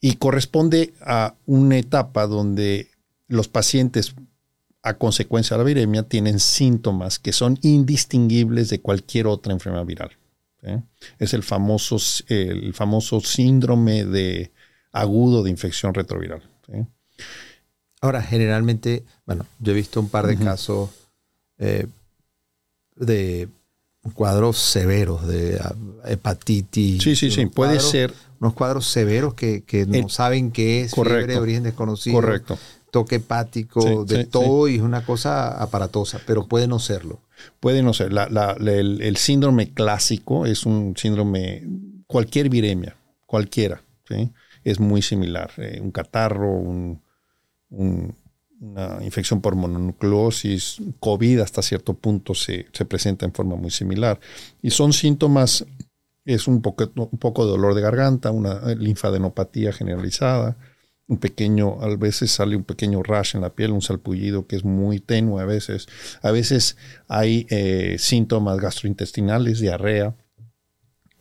[0.01, 2.87] Y corresponde a una etapa donde
[3.27, 4.15] los pacientes
[4.81, 10.11] a consecuencia de la viremia tienen síntomas que son indistinguibles de cualquier otra enfermedad viral.
[11.19, 14.51] Es el famoso, el famoso síndrome de
[14.91, 16.43] agudo de infección retroviral.
[18.01, 20.89] Ahora, generalmente, bueno, yo he visto un par de casos
[21.57, 21.87] eh,
[22.95, 23.49] de
[24.13, 25.61] cuadros severos de
[26.05, 27.03] hepatitis.
[27.03, 28.13] Sí, sí, sí, puede ser.
[28.39, 32.15] Unos cuadros severos que, no saben qué es, correcto, fiebre de origen desconocido.
[32.15, 32.57] Correcto.
[32.91, 37.19] Toque hepático, de todo, y es una cosa aparatosa, pero puede no serlo.
[37.59, 38.11] Puede no ser.
[38.11, 41.63] el, síndrome clásico es un síndrome,
[42.07, 42.95] cualquier viremia,
[43.27, 44.31] cualquiera, ¿sí?
[44.63, 45.51] es muy similar.
[45.57, 47.01] Eh, un catarro, un,
[48.59, 54.19] una infección por mononucleosis, COVID hasta cierto punto se, presenta en forma muy similar.
[54.61, 55.65] Y son síntomas,
[56.35, 60.57] es un poco, un poco de dolor de garganta, una linfadenopatía generalizada,
[61.07, 64.63] un pequeño, a veces sale un pequeño rash en la piel, un salpullido que es
[64.63, 65.87] muy tenue a veces.
[66.21, 70.15] A veces hay eh, síntomas gastrointestinales, diarrea,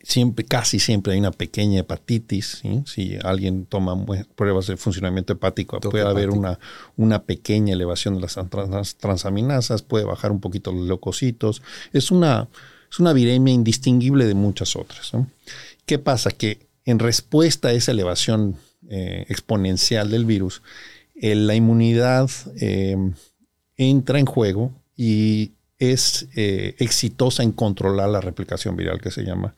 [0.03, 2.61] siempre, casi siempre hay una pequeña hepatitis.
[2.85, 3.97] Si alguien toma
[4.35, 6.59] pruebas de funcionamiento hepático, puede haber una,
[6.97, 11.63] una pequeña elevación de las transaminasas, puede bajar un poquito los leucocitos.
[11.93, 12.47] Es una,
[12.91, 15.11] es una viremia indistinguible de muchas otras.
[15.85, 16.31] ¿Qué pasa?
[16.31, 18.57] Que en respuesta a esa elevación
[18.89, 20.61] eh, exponencial del virus,
[21.15, 22.95] eh, la inmunidad eh,
[23.75, 29.55] entra en juego y es eh, exitosa en controlar la replicación viral que se llama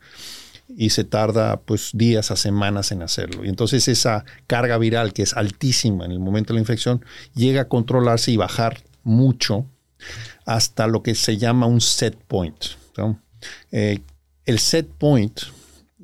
[0.68, 3.44] y se tarda pues días a semanas en hacerlo.
[3.44, 7.62] Y entonces esa carga viral que es altísima en el momento de la infección llega
[7.62, 9.66] a controlarse y bajar mucho
[10.46, 12.81] hasta lo que se llama un set point.
[13.70, 14.00] Eh,
[14.44, 15.40] el set point,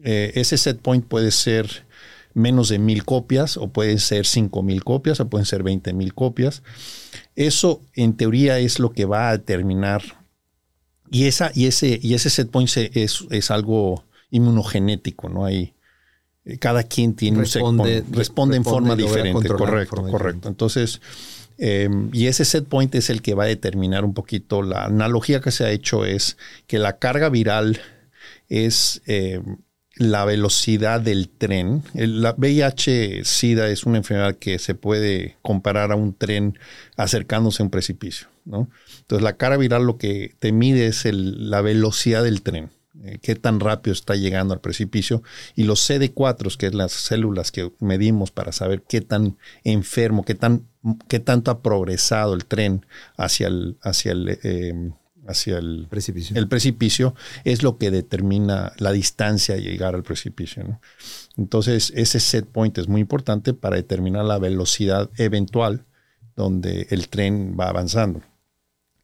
[0.03, 1.87] eh, ese set point puede ser
[2.35, 6.14] menos de mil copias o pueden ser cinco mil copias o pueden ser veinte mil
[6.14, 6.62] copias.
[7.35, 10.03] Eso en teoría es lo que va a determinar.
[11.11, 15.46] Y, esa, y, ese, y ese set point es, es algo inmunogenético, ¿no?
[15.46, 15.74] Hay,
[16.44, 20.48] eh, cada quien tiene responde, un responde, en forma diferente, correcto, correcto.
[20.48, 21.01] Entonces,
[21.59, 25.40] em, y ese set point es el que va a determinar un poquito, la analogía
[25.40, 27.81] que se ha hecho es que la carga viral
[28.49, 29.59] es em,
[29.99, 31.83] la velocidad del tren.
[31.92, 36.59] la VIH-Sida es una enfermedad que se puede comparar a un tren
[36.97, 38.29] acercándose a un precipicio.
[38.44, 38.71] ¿no?
[39.01, 42.71] Entonces la carga viral lo que te mide es la velocidad del tren.
[43.05, 45.23] Eh, qué tan rápido está llegando al precipicio,
[45.55, 50.35] y los CD4, que es las células que medimos para saber qué tan enfermo, qué,
[50.35, 50.67] tan,
[51.07, 52.85] qué tanto ha progresado el tren
[53.17, 54.91] hacia el, hacia el, eh,
[55.29, 56.37] hacia el precipicio.
[56.37, 60.81] el precipicio, es lo que determina la distancia a llegar al precipicio.
[61.37, 65.85] Entonces, ese set point es muy importante para determinar la velocidad eventual
[66.35, 68.23] donde el tren va avanzando.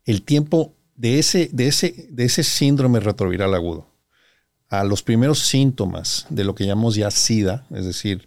[0.04, 3.94] El tiempo de ese, de ese, de ese síndrome retroviral agudo
[4.68, 8.26] a los primeros síntomas de lo que llamamos ya SIDA, es decir,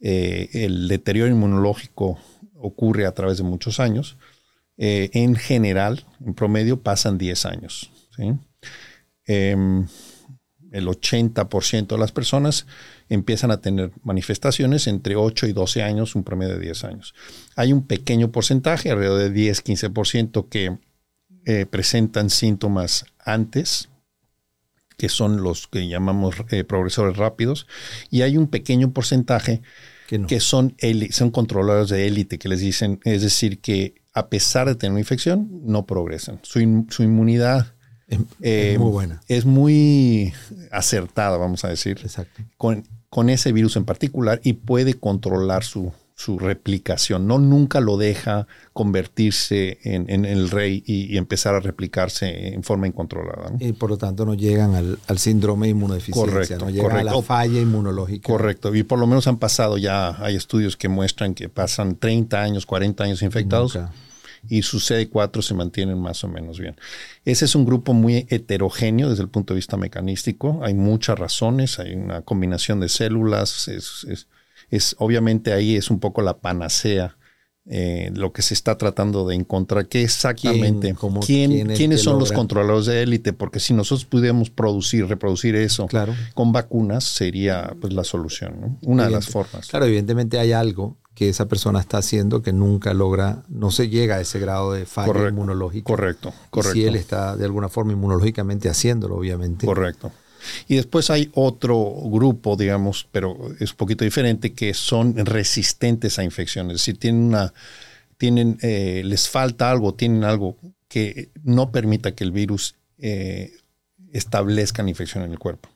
[0.00, 2.18] eh, el deterioro inmunológico
[2.54, 4.16] ocurre a través de muchos años,
[4.78, 7.90] eh, en general, en promedio, pasan 10 años.
[9.26, 9.86] Em,
[10.72, 12.66] el 80% de las personas
[13.08, 17.14] empiezan a tener manifestaciones entre 8 y 12 años, un promedio de 10 años.
[17.54, 20.78] Hay un pequeño porcentaje, alrededor de 10-15%, que
[21.46, 23.88] eh, presentan síntomas antes,
[24.96, 27.68] que son los que llamamos eh, progresores rápidos,
[28.10, 29.62] y hay un pequeño porcentaje
[30.08, 30.76] que, son,
[31.10, 35.00] son controladores de élite, que les dicen, es decir, que a pesar de tener una
[35.00, 36.40] infección, no progresan.
[36.42, 37.74] Su, inmunidad
[38.08, 39.20] es, eh, muy buena.
[39.28, 40.32] Es muy
[40.72, 42.42] acertada, vamos a decir, Exacto.
[42.56, 47.26] Con, con ese virus en particular y puede controlar su, su replicación.
[47.28, 53.52] No nunca lo deja convertirse en, el rey y, empezar a replicarse en forma incontrolada.
[53.60, 57.22] Y por lo tanto no llegan al, síndrome de inmunodeficiencia, correcto, no llegan a la
[57.22, 58.26] falla inmunológica.
[58.26, 62.42] Correcto, y por lo menos han pasado ya, hay estudios que muestran que pasan 30
[62.42, 63.78] años, 40 años infectados.
[64.48, 66.76] Y sus CD4 se mantienen más o menos bien.
[67.24, 70.60] Ese es un grupo muy heterogéneo desde el punto de vista mecanístico.
[70.62, 74.28] Hay muchas razones, hay una combinación de células, es es
[74.98, 77.16] obviamente ahí es un poco la panacea.
[77.68, 80.94] Eh, lo que se está tratando de encontrar, qué exactamente,
[81.26, 85.88] ¿Quién, quiénes son los controladores de élite, porque si nosotros pudiéramos producir, reproducir eso
[86.34, 89.66] con vacunas, sería pues la solución, una de las formas.
[89.66, 94.16] Claro, evidentemente hay algo que esa persona está haciendo que nunca logra, no se llega
[94.16, 95.86] a ese grado de falla inmunológica.
[95.86, 96.74] Correcto, correcto.
[96.74, 99.66] si él está de alguna forma inmunológicamente haciéndolo, obviamente.
[99.66, 100.12] Correcto.
[100.68, 106.24] Y después hay otro grupo, digamos, pero es un poquito diferente, que son resistentes a
[106.24, 106.82] infecciones.
[106.82, 107.52] Si tienen una
[108.18, 110.56] tienen, eh, les falta algo, tienen algo
[110.88, 113.52] que no permita que el virus eh,
[114.12, 115.68] establezca la infección en el cuerpo.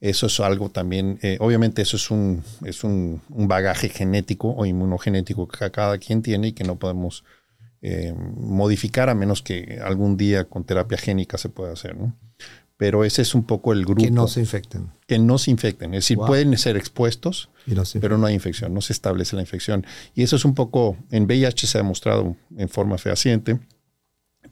[0.00, 5.48] Eso es algo también, eh, obviamente eso es, un, es un, bagaje genético o inmunogenético
[5.48, 7.24] que cada quien tiene y que no podemos
[8.38, 11.94] modificar a menos que algún día con terapia génica se pueda hacer.
[11.94, 12.16] ¿no?
[12.76, 14.02] Pero ese es un poco el grupo.
[14.02, 14.90] Que no se infecten.
[15.06, 15.94] Que no se infecten.
[15.94, 17.50] Es decir, pueden ser expuestos,
[18.00, 19.86] pero no hay infección, no se establece la infección.
[20.14, 23.60] Y eso es un poco, en VIH se ha demostrado en forma fehaciente,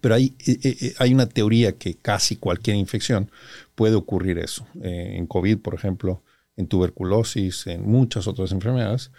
[0.01, 3.31] pero hay, eh, eh, eh, hay una teoría que casi cualquier infección
[3.75, 4.67] puede ocurrir eso.
[4.81, 6.23] en COVID, por ejemplo,
[6.57, 9.11] en tuberculosis, en muchas otras enfermedades,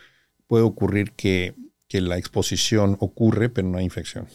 [0.48, 1.56] puede ocurrir que,
[1.88, 4.28] que la exposición ocurre, pero no hay infección.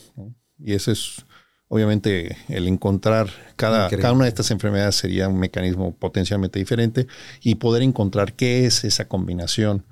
[0.59, 1.24] Y eso es
[1.68, 7.07] Obviamente, el encontrar cada, cada, una de estas enfermedades sería un mecanismo potencialmente diferente
[7.42, 9.85] y poder encontrar qué es esa combinación,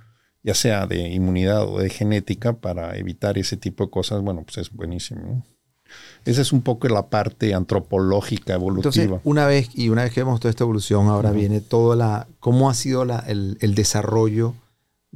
[0.43, 4.57] ya sea de inmunidad o de genética, para evitar ese tipo de cosas, bueno, pues
[4.57, 5.45] es buenísimo.
[6.25, 8.91] Esa es un poco la parte antropológica, evolutiva.
[8.91, 12.27] Entonces, una vez, y una vez que vemos toda esta evolución, ahora viene toda la,
[12.41, 14.55] cómo ha sido la, el, el desarrollo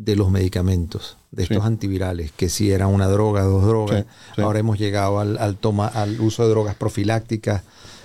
[0.01, 4.07] de los medicamentos, de estos antivirales, que si eran una droga, dos drogas,
[4.39, 7.63] ahora hemos llegado al, toma, al uso de drogas profilácticas.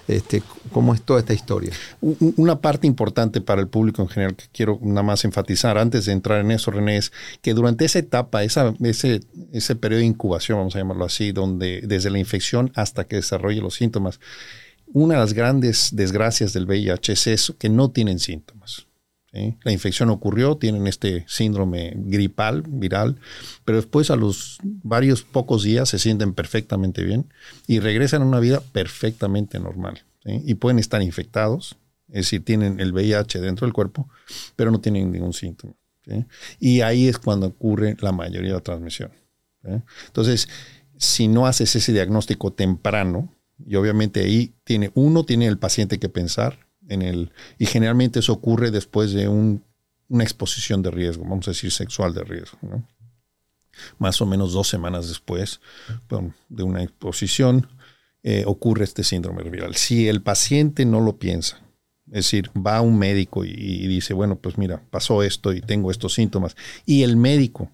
[0.08, 1.72] Este, ¿Cómo es toda esta historia?
[2.02, 6.12] Una parte importante para el público en general que quiero nada más enfatizar antes de
[6.12, 10.60] entrar en eso, René, es que durante esa etapa, esa, ese, ese periodo de incubación,
[10.60, 14.20] vamos a llamarlo así, donde desde la infección hasta que desarrolle los síntomas,
[14.94, 18.86] una de las grandes desgracias del VIH es eso, que no tienen síntomas.
[19.64, 23.20] La infección ocurrió, tienen este síndrome gripal, viral,
[23.66, 27.32] pero después a los varios pocos días se sienten perfectamente bien
[27.68, 30.04] y regresan a una vida perfectamente normal.
[30.24, 34.10] Y pueden estar infectados, es decir, tienen el VIH dentro del cuerpo,
[34.56, 35.74] pero no tienen ningún síntoma.
[36.60, 39.12] Y ahí es cuando ocurre la mayoría de la transmisión.
[40.08, 40.48] Entonces,
[40.98, 43.34] si no haces ese diagnóstico temprano,
[43.66, 48.34] y obviamente ahí tiene uno, tiene el paciente que pensar, en el, y generalmente eso
[48.34, 52.58] ocurre después de una exposición de riesgo, vamos a decir sexual de riesgo.
[53.98, 55.60] Más o menos dos semanas después
[56.50, 57.68] de una exposición
[58.24, 59.76] eh, ocurre este síndrome viral.
[59.76, 61.60] Si el paciente no lo piensa,
[62.08, 65.92] es decir, va a un médico y, dice, bueno, pues mira, pasó esto y tengo
[65.92, 67.72] estos síntomas, y el médico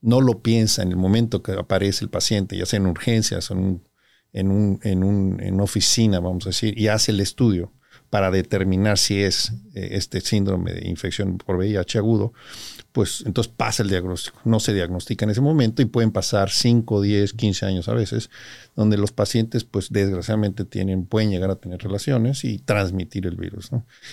[0.00, 3.58] no lo piensa en el momento que aparece el paciente, ya sea en urgencias, en,
[3.58, 3.88] un,
[4.32, 7.72] en, un, en, un, en una oficina, vamos a decir, y hace el estudio,
[8.16, 12.32] para determinar si es eh, este síndrome de infección por VIH agudo,
[12.92, 14.40] pues entonces pasa el diagnóstico.
[14.46, 18.30] No se diagnostica en ese momento y pueden pasar 5, 10, 15 años a veces,
[18.74, 23.68] donde los pacientes, pues desgraciadamente tienen, pueden llegar a tener relaciones y transmitir el virus.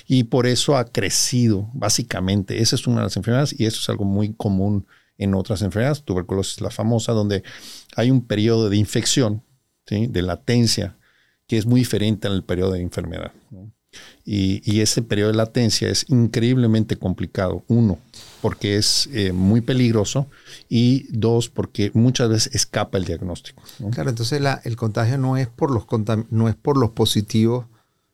[0.05, 3.87] Y por eso ha crecido, básicamente, esa es una de las enfermedades y eso es
[3.87, 4.85] algo muy común
[5.17, 6.03] en otras enfermedades.
[6.03, 7.41] Tuberculosis la famosa, donde
[7.95, 9.43] hay un periodo de infección,
[9.87, 10.97] de latencia,
[11.47, 13.31] que es muy diferente al periodo de enfermedad.
[14.25, 17.63] Y, ese periodo de latencia es increíblemente complicado.
[17.67, 17.99] Uno,
[18.41, 20.27] porque es eh, muy peligroso
[20.69, 23.63] y dos, porque muchas veces escapa el diagnóstico.
[23.91, 25.85] Claro, entonces el contagio no es, por los
[26.29, 27.65] no es por los positivos,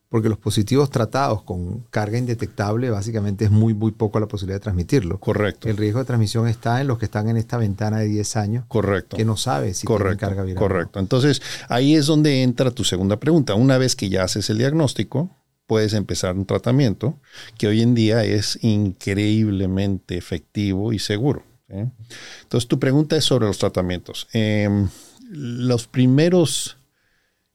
[0.09, 4.63] porque los positivos tratados con carga indetectable básicamente es muy, muy poco la posibilidad de
[4.63, 5.19] transmitirlo.
[5.19, 5.69] Correcto.
[5.69, 8.65] El riesgo de transmisión está en los que están en esta ventana de 10 años.
[8.67, 9.17] Correcto.
[9.17, 10.59] Que no sabe si tienen carga viral.
[10.59, 10.99] Correcto.
[10.99, 13.53] Entonces, ahí es donde entra tu segunda pregunta.
[13.53, 15.29] Una vez que ya haces el diagnóstico,
[15.69, 17.19] puedes empezar un tratamiento
[17.59, 21.43] que hoy en día es increíblemente efectivo y seguro.
[21.67, 24.27] Entonces, tu pregunta es sobre los tratamientos.
[24.33, 24.89] Em,
[25.29, 26.77] los primeros,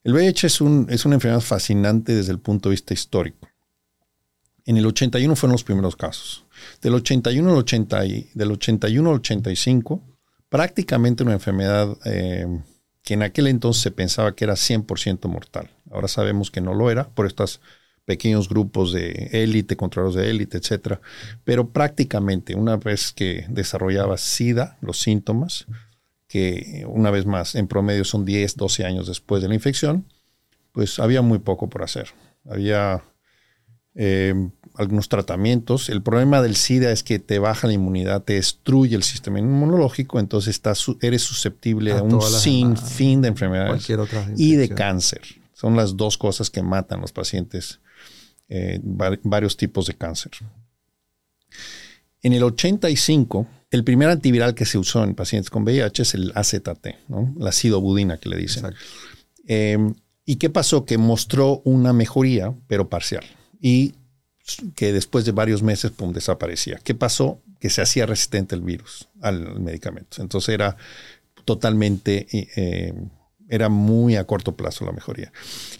[0.05, 3.48] el VIH es, un, es una enfermedad fascinante desde el punto de vista histórico.
[4.64, 6.44] En el 81 fueron los primeros casos.
[6.81, 8.00] Del 81 al, 80
[8.33, 10.00] del 81 al 85,
[10.48, 12.62] prácticamente una enfermedad em,
[13.03, 15.68] que en aquel entonces se pensaba que era 100% mortal.
[15.90, 17.61] Ahora sabemos que no lo era por estas
[18.05, 21.01] pequeños grupos de élite, controladores de élite, etcétera.
[21.45, 25.67] Pero prácticamente, una vez que desarrollaba SIDA, los síntomas,
[26.29, 30.07] que una vez más, en promedio son 10, 12 años después de la infección,
[30.73, 32.09] pues había muy poco por hacer.
[32.49, 33.03] Había
[33.95, 34.35] eh,
[34.77, 35.88] algunos tratamientos.
[35.88, 40.19] El problema del SIDA es que te baja la inmunidad, te destruye el sistema inmunológico,
[40.19, 43.88] entonces estás, eres susceptible a, un sinfín de enfermedades
[44.37, 45.23] y de cáncer.
[45.53, 47.81] Son las dos cosas que matan a los pacientes
[48.49, 50.33] eh, varios tipos de cáncer.
[52.23, 56.33] En el 85, el primer antiviral que se usó en pacientes con VIH es el
[56.35, 57.35] AZT, ¿no?
[57.38, 58.67] la acidobudina que le dicen.
[59.47, 60.87] Em, ¿Y qué pasó?
[60.87, 63.25] Que mostró una mejoría, pero parcial.
[63.61, 63.95] Y
[64.75, 66.81] que después de varios meses, pum, desaparecía.
[66.83, 67.40] ¿Qué pasó?
[67.61, 70.23] Que se hacía resistente el virus al medicamento.
[70.23, 70.77] Entonces era
[71.45, 72.95] totalmente eh,
[73.49, 75.33] era muy a corto plazo la mejoría.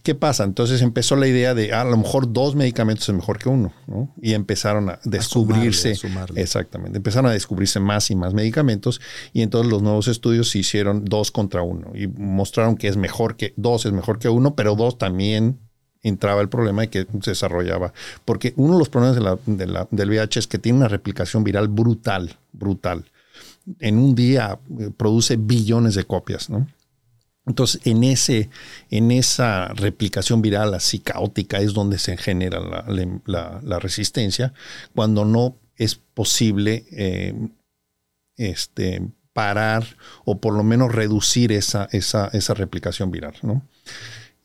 [0.03, 0.45] ¿Qué pasa?
[0.45, 3.73] Entonces empezó la idea de ah, a lo mejor dos medicamentos es mejor que uno,
[3.87, 4.13] ¿no?
[4.21, 5.95] Y empezaron a descubrirse.
[6.37, 6.99] Exactamente.
[6.99, 9.01] Empezaron a descubrirse más y más medicamentos
[9.33, 13.37] y entonces los nuevos estudios se hicieron dos contra uno y mostraron que es mejor
[13.37, 15.59] que dos es mejor que uno, pero dos también
[16.03, 17.93] entraba el problema de que se desarrollaba.
[18.25, 19.17] Porque uno de los problemas
[19.51, 23.11] del VIH es que tiene una replicación viral brutal, brutal.
[23.81, 26.69] En un día eh, produce billones de copias, ¿no?
[27.47, 28.49] Entonces, en, ese,
[28.91, 32.61] en esa replicación viral así caótica es donde se genera
[33.27, 34.55] la, resistencia,
[34.95, 37.35] cuando no es posible eh,
[38.37, 39.03] este,
[39.35, 39.85] parar
[40.25, 43.35] o por lo menos reducir esa, esa, esa replicación viral.
[43.43, 43.63] ¿no?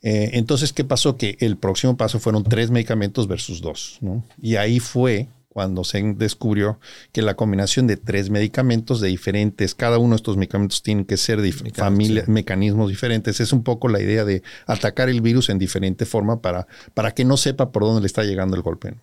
[0.01, 1.15] Eh, entonces, ¿qué pasó?
[1.15, 3.97] Que el próximo paso fueron tres medicamentos versus dos.
[4.01, 4.25] ¿no?
[4.41, 6.79] Y ahí fue cuando se descubrió
[7.11, 11.17] que la combinación de tres medicamentos de diferentes, cada uno de estos medicamentos tienen que
[11.17, 11.39] ser
[11.73, 13.39] familia, mecanismos diferentes.
[13.39, 17.25] Es un poco la idea de atacar el virus en diferente forma para, para que
[17.25, 18.93] no sepa por dónde le está llegando el golpe.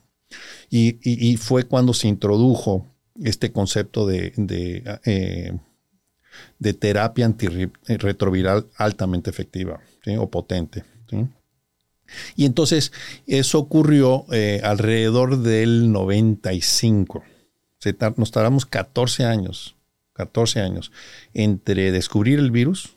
[0.70, 2.86] Y, fue cuando se introdujo
[3.22, 5.52] este concepto de, de, eh,
[6.58, 9.80] de terapia antirretroviral altamente efectiva
[10.18, 10.84] o potente.
[11.10, 11.26] ¿sí?
[12.36, 12.92] Y entonces
[13.26, 17.24] eso ocurrió eh, alrededor del 95.
[18.16, 19.76] nos tardamos 14 años,
[20.14, 20.92] 14 años
[21.34, 22.96] entre descubrir el virus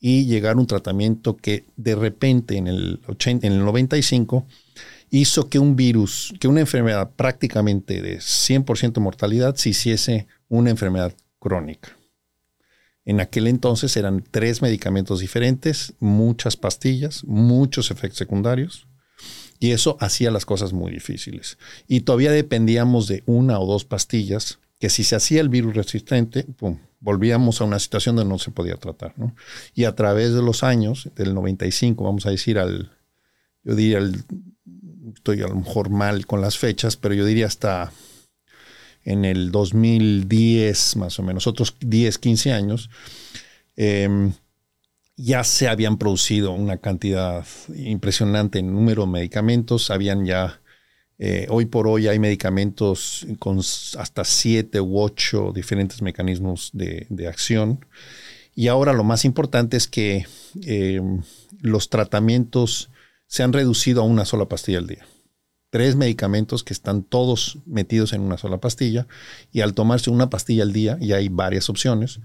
[0.00, 4.46] y llegar a un tratamiento que de repente en el, 80, en el 95
[5.10, 11.14] hizo que un virus, que una enfermedad prácticamente de 100% mortalidad se hiciese una enfermedad
[11.38, 11.97] crónica.
[13.08, 18.86] En aquel entonces eran tres medicamentos diferentes, muchas pastillas, muchos efectos secundarios.
[19.58, 21.56] Y eso hacía las cosas muy difíciles.
[21.86, 26.44] Y todavía dependíamos de una o dos pastillas, que si se hacía el virus resistente,
[27.00, 29.14] volvíamos a una situación donde no se podía tratar.
[29.72, 32.92] Y a través de los años, del 95, vamos a decir al,
[33.64, 34.00] yo diría,
[35.14, 37.90] estoy a lo mejor mal con las fechas, pero yo diría hasta
[39.08, 42.90] en el 2010, más o menos, otros 10, 15 años,
[43.74, 44.34] em,
[45.16, 50.60] ya se habían producido una cantidad impresionante en número de medicamentos, habían ya,
[51.18, 57.86] eh, hoy por hoy hay medicamentos con hasta 7 u 8 diferentes mecanismos de, acción.
[58.54, 60.26] Y ahora lo más importante es que
[60.66, 61.22] em,
[61.62, 62.90] los tratamientos
[63.26, 65.06] se han reducido a una sola pastilla al día
[65.70, 69.06] tres medicamentos que están todos metidos en una sola pastilla
[69.52, 72.20] y al tomarse una pastilla al día, y hay varias opciones,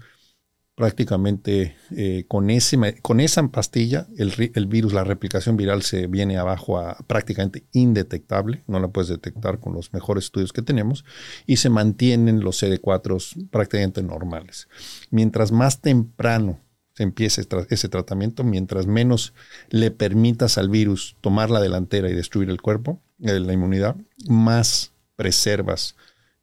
[0.74, 6.36] prácticamente eh, con, ese, con esa pastilla el, el, virus, la replicación viral se viene
[6.36, 11.04] abajo a prácticamente indetectable, no la puedes detectar con los mejores estudios que tenemos,
[11.46, 14.68] y se mantienen los CD4 prácticamente normales.
[15.10, 16.60] Mientras más temprano
[16.94, 19.34] se empiece ese tratamiento, mientras menos
[19.68, 23.96] le permitas al virus tomar la delantera y destruir el cuerpo, eh, la inmunidad,
[24.28, 25.94] más preservas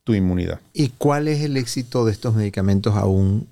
[0.03, 0.59] tu inmunidad.
[0.73, 3.47] ¿Y cuál es el éxito de estos medicamentos aún,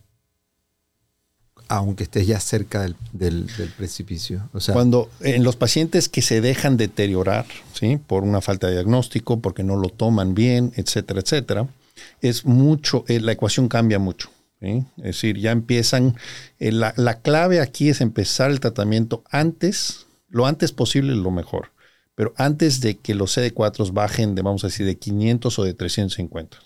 [1.68, 3.48] aunque estés ya cerca del,
[3.78, 4.50] precipicio?
[4.54, 8.00] O sea, Cuando en los pacientes que se dejan deteriorar, ¿sí?
[8.08, 11.68] por una falta de diagnóstico, porque no lo toman bien, etcétera, etcétera,
[12.22, 14.30] es mucho, eh, la ecuación cambia mucho.
[14.62, 16.18] Es decir, ya empiezan,
[16.60, 21.72] eh, la, clave aquí es empezar el tratamiento antes, lo antes posible lo mejor,
[22.20, 25.74] pero antes de que los CD4 bajen de, vamos a decir, de 500 o de
[25.74, 26.58] 350.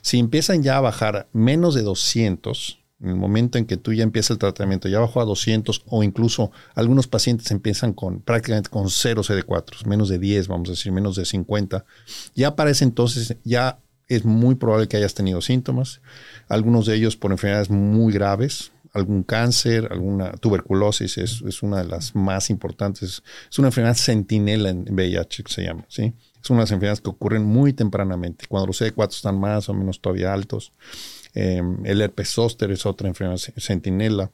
[0.00, 4.02] Si empiezan ya a bajar menos de 200, en el momento en que tú ya
[4.02, 8.88] empiezas el tratamiento, ya bajó a 200 o incluso algunos pacientes empiezan con prácticamente con
[8.88, 11.84] 0 CD4, menos de 10, vamos a decir, menos de 50,
[12.34, 16.00] ya para ese entonces ya es muy probable que hayas tenido síntomas,
[16.48, 22.14] algunos de ellos por enfermedades muy graves, algún cáncer, alguna tuberculosis, es, una de las
[22.14, 23.22] más importantes.
[23.50, 26.14] Es una enfermedad sentinela en VIH que se llama, ¿sí?
[26.42, 29.74] Es una de las enfermedades que ocurren muy tempranamente, cuando los CD4 están más o
[29.74, 30.72] menos todavía altos.
[31.34, 34.30] Em, el herpes zóster es otra enfermedad sentinela.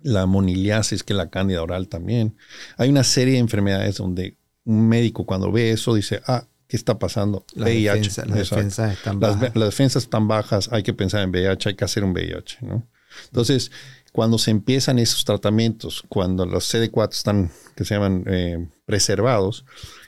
[0.00, 2.36] La moniliasis, que es la cándida oral también.
[2.76, 6.98] Hay una serie de enfermedades donde un médico cuando ve eso dice, ah, ¿Qué está
[6.98, 7.46] pasando?
[7.54, 8.26] Las VIH.
[8.26, 9.56] las, defensas están bajas.
[9.56, 12.58] Las, defensas están bajas, hay que pensar en VIH, hay que hacer un VIH.
[12.60, 12.86] ¿no?
[13.26, 13.70] Entonces,
[14.12, 19.64] cuando se empiezan esos tratamientos, cuando los CD4 están, que se llaman eh, preservados,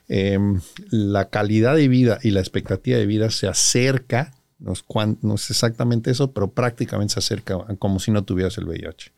[0.09, 4.85] em, la calidad de vida y la expectativa de vida se acerca, no es,
[5.23, 9.13] no es exactamente eso, pero prácticamente se acerca como si no tuvieras el VIH.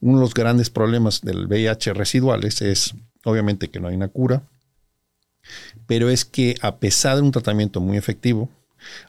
[0.00, 2.94] Uno de los grandes problemas del VIH residuales es,
[3.24, 4.42] obviamente, que no hay una cura,
[5.86, 8.50] pero es que a pesar de un tratamiento muy efectivo,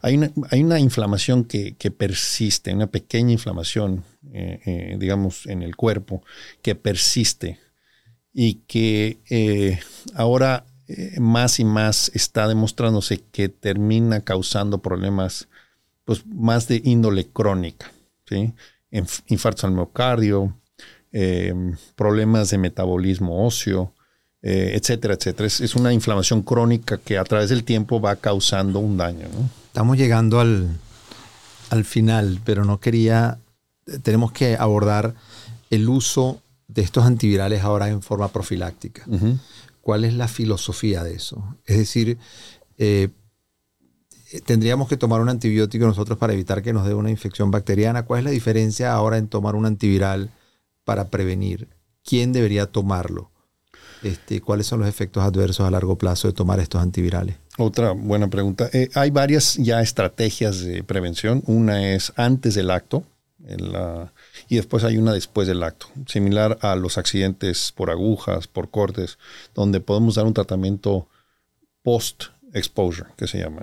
[0.02, 6.24] Hay una, inflamación que, persiste, una pequeña inflamación, eh, eh, digamos, en el cuerpo,
[6.62, 7.60] que persiste
[8.34, 9.80] y que eh,
[10.14, 10.66] ahora
[11.20, 15.48] más y más está demostrándose que termina causando problemas
[16.04, 17.92] pues, más de índole crónica,
[18.28, 18.54] ¿sí?
[19.28, 20.58] infartos al miocardio,
[21.96, 23.94] problemas de metabolismo óseo,
[24.42, 25.46] etcétera, etcétera.
[25.46, 29.28] Es, una inflamación crónica que a través del tiempo va causando un daño.
[29.70, 30.78] Estamos llegando al,
[31.70, 33.40] al final, pero no quería,
[34.02, 35.14] tenemos que abordar
[35.70, 39.06] el uso de estos antivirales ahora en forma profiláctica.
[39.82, 41.56] ¿Cuál es la filosofía de eso?
[41.66, 42.18] Es decir,
[42.80, 43.10] eh,
[44.46, 48.04] tendríamos que tomar un antibiótico nosotros para evitar que nos dé una infección bacteriana.
[48.04, 50.32] ¿Cuál es la diferencia ahora en tomar un antiviral
[50.84, 51.68] para prevenir?
[52.04, 53.32] ¿Quién debería tomarlo?
[54.04, 57.36] Este, ¿Cuáles son los efectos adversos a largo plazo de tomar estos antivirales?
[57.58, 58.70] Otra buena pregunta.
[58.72, 61.44] Eh, hay varias ya estrategias de prevención.
[61.46, 63.04] Una es antes del acto
[64.48, 69.18] y después hay una después del acto, similar a los accidentes por agujas, por cortes,
[69.56, 71.08] donde podemos dar un tratamiento
[71.82, 73.62] post-exposure, que se llama.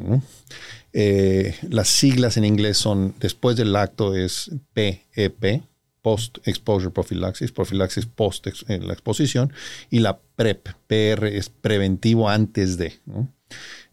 [0.92, 5.62] Eh, las siglas en inglés son después del acto es PEP,
[6.06, 9.52] post-exposure prophylaxis, profilaxis post eh, la exposición,
[9.90, 12.92] y la PrEP, PR es preventivo antes de.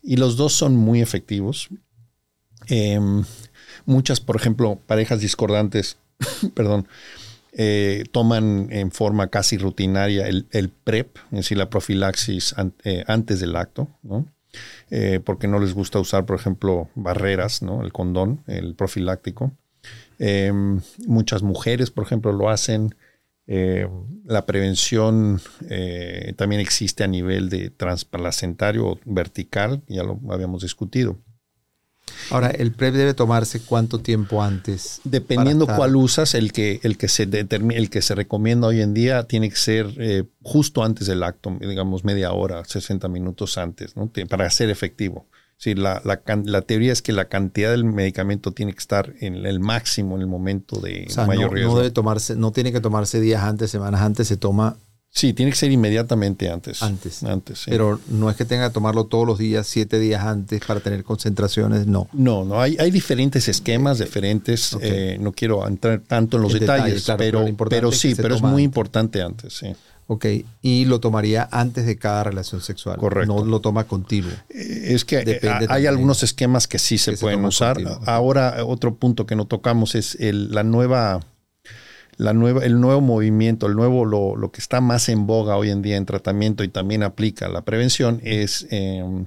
[0.04, 1.70] Y los dos son muy efectivos.
[2.68, 3.24] Em,
[3.88, 5.98] muchas, por ejemplo, parejas discordantes,
[6.54, 6.88] perdón,
[7.54, 12.54] eh, toman en forma casi rutinaria el, PrEP, es decir, la profilaxis
[12.84, 13.90] eh, antes del acto,
[15.26, 17.82] porque no les gusta usar, por ejemplo, barreras, ¿no?
[17.84, 19.52] el condón, el profiláctico.
[20.20, 22.96] Em, muchas mujeres, por ejemplo, lo hacen.
[23.46, 23.90] Em,
[24.26, 31.18] la prevención eh, también existe a nivel de transplacentario vertical, ya lo habíamos discutido.
[32.30, 35.02] Ahora, ¿el PrEP debe tomarse cuánto tiempo antes?
[35.04, 39.24] Dependiendo cuál usas, el que, el, que se el que se recomienda hoy en día
[39.24, 44.12] tiene que ser eh, justo antes del acto, digamos media hora, 60 minutos antes, ¿no?
[44.30, 45.28] para ser efectivo.
[45.58, 49.60] Sí, la, la, teoría es que la cantidad del medicamento tiene que estar en el
[49.62, 51.74] máximo en el momento de mayor riesgo.
[51.74, 54.78] No, debe tomarse, no tiene que tomarse días antes, semanas antes, se toma.
[55.16, 56.82] Sí, tiene que ser inmediatamente antes.
[56.82, 57.24] Antes.
[57.24, 60.80] Antes, Pero no es que tenga que tomarlo todos los días, siete días antes para
[60.80, 62.10] tener concentraciones, no.
[62.14, 64.76] No, no, hay, hay diferentes esquemas, diferentes.
[64.82, 69.22] Eh, no quiero entrar tanto en los detalles, pero, pero, sí, pero es muy importante
[69.22, 69.68] antes, sí.
[70.14, 70.28] Ok,
[70.62, 72.98] y lo tomaría antes de cada relación sexual.
[72.98, 73.34] Correcto.
[73.34, 74.32] No lo toma continuo.
[74.50, 75.40] Eh, es que eh,
[75.70, 77.78] hay algunos esquemas que sí se pueden usar.
[78.06, 81.22] Ahora, otro punto que no tocamos es la nueva,
[82.18, 85.82] la nueva, el nuevo movimiento, el nuevo, lo, que está más en boga hoy en
[85.82, 89.26] día en tratamiento y también aplica la prevención es em,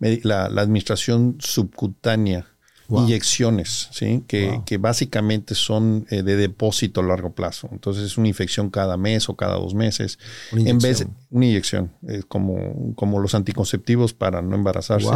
[0.00, 2.44] la, la administración subcutánea
[2.88, 4.22] inyecciones, ¿sí?
[4.26, 7.68] Que, que, básicamente son eh, de depósito a largo plazo.
[7.72, 10.18] Entonces es una infección cada mes o cada dos meses.
[10.52, 11.92] En vez de una inyección,
[12.28, 15.10] como, como los anticonceptivos para no embarazarse.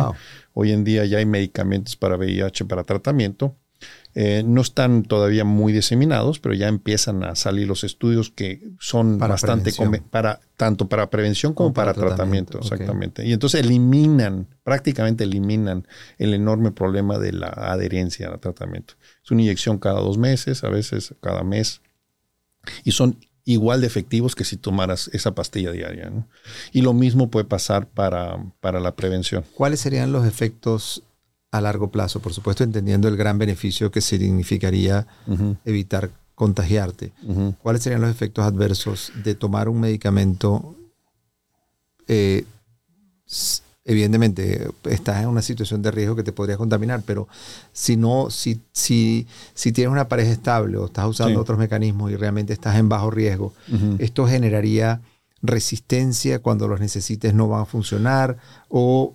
[0.53, 3.55] Hoy en día ya hay medicamentos para VIH para tratamiento
[4.15, 9.19] eh, no están todavía muy diseminados, pero ya empiezan a salir los estudios que son
[9.19, 9.73] bastante
[10.11, 13.25] para tanto para prevención como, para, tratamiento, exactamente.
[13.25, 15.87] Y entonces eliminan, prácticamente eliminan
[16.19, 18.95] el enorme problema de la adherencia al tratamiento.
[19.25, 21.81] Es una inyección cada dos meses, a veces cada mes,
[22.85, 26.13] y son igual de efectivos que si tomaras esa pastilla diaria.
[26.73, 29.45] Y lo mismo puede pasar para, para la prevención.
[29.55, 31.05] ¿Cuáles serían los efectos
[31.51, 35.07] a largo plazo, por supuesto entendiendo el gran beneficio que significaría
[35.65, 37.13] evitar contagiarte.
[37.63, 40.75] ¿Cuáles serían los efectos adversos de tomar un medicamento?
[42.07, 42.45] Eh,
[43.85, 47.29] evidentemente, estás en una situación de riesgo que te podría contaminar, pero
[47.73, 52.17] si no, si, si, si tienes una pareja estable o estás usando otros mecanismos y
[52.17, 53.53] realmente estás en bajo riesgo,
[53.99, 55.01] esto generaría
[55.43, 58.37] resistencia cuando los necesites no van a funcionar
[58.69, 59.15] o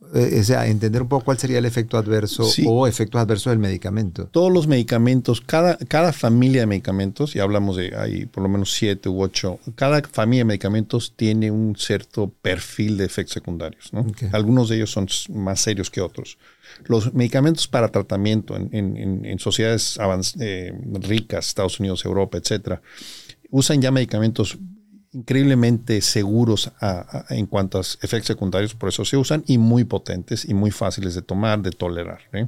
[0.00, 4.26] o sea, entender un poco cuál sería el efecto adverso o efectos adversos del medicamento.
[4.26, 8.72] Todos los medicamentos, cada, cada familia de medicamentos, y hablamos de hay por lo menos
[8.72, 13.90] siete u ocho, cada familia de medicamentos tiene un cierto perfil de efectos secundarios.
[14.32, 16.38] Algunos de ellos son más serios que otros.
[16.84, 19.98] Los medicamentos para tratamiento en, sociedades
[20.40, 22.80] eh, ricas, Estados Unidos, Europa, etcétera,
[23.50, 24.58] usan ya medicamentos
[25.12, 26.70] increíblemente seguros
[27.30, 31.14] en cuanto a efectos secundarios, por eso se usan, y muy potentes y muy fáciles
[31.14, 32.20] de tomar, de tolerar.
[32.32, 32.46] ¿eh?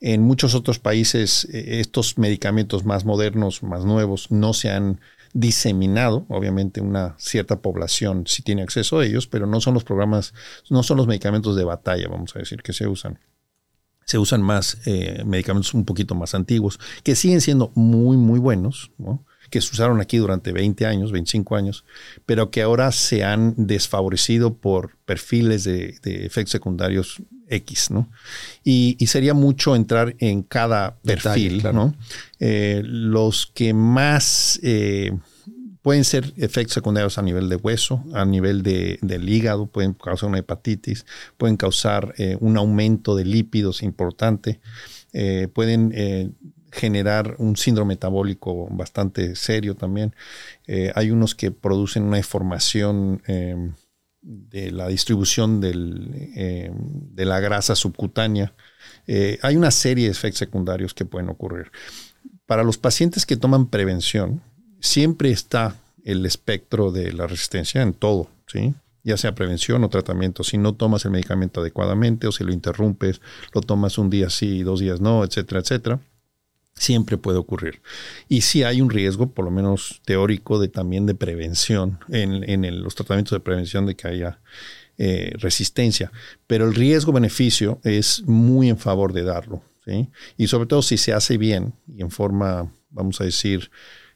[0.00, 5.00] En muchos otros países, eh, estos medicamentos más modernos, más nuevos, no se han
[5.32, 6.26] diseminado.
[6.28, 10.34] Obviamente, una cierta población sí tiene acceso a ellos, pero no son los programas,
[10.70, 13.18] no son los medicamentos de batalla, vamos a decir, que se usan.
[14.04, 18.92] se usan más eh, medicamentos un poquito más antiguos, que siguen siendo muy, muy buenos,
[19.56, 21.84] que se usaron aquí durante 20 años, 25 años,
[22.26, 28.10] pero que ahora se han desfavorecido por perfiles de, efectos secundarios X, ¿no?
[28.64, 31.94] Y, sería mucho entrar en cada perfil, ¿no?
[32.38, 35.12] Eh, los que más eh,
[35.80, 40.28] pueden ser efectos secundarios a nivel de hueso, a nivel de, del hígado, pueden causar
[40.28, 41.06] una hepatitis,
[41.38, 44.60] pueden causar eh, un aumento de lípidos importante,
[45.54, 46.36] pueden
[46.72, 50.14] generar un síndrome metabólico bastante serio también.
[50.94, 53.74] hay unos que producen una deformación em,
[54.20, 56.74] de la distribución del, em,
[57.14, 58.52] de la grasa subcutánea.
[59.42, 61.70] hay una serie de efectos secundarios que pueden ocurrir.
[62.46, 64.42] Para los pacientes que toman prevención,
[64.80, 68.74] siempre está el espectro de la resistencia en todo, ¿sí?
[69.06, 70.42] ya sea prevención o tratamiento.
[70.42, 73.20] Si no tomas el medicamento adecuadamente o si lo interrumpes,
[73.52, 76.00] lo tomas un día sí y dos días no, etcétera, etcétera,
[76.76, 77.80] siempre puede ocurrir.
[78.28, 82.94] Y si hay un riesgo, por lo menos teórico, de también de prevención en, los
[82.94, 84.40] tratamientos de prevención de que haya
[84.98, 86.12] eh, resistencia.
[86.46, 89.62] Pero el riesgo-beneficio es muy en favor de darlo.
[89.84, 90.08] ¿sí?
[90.36, 93.70] Y sobre todo si se hace bien y en forma, vamos a decir,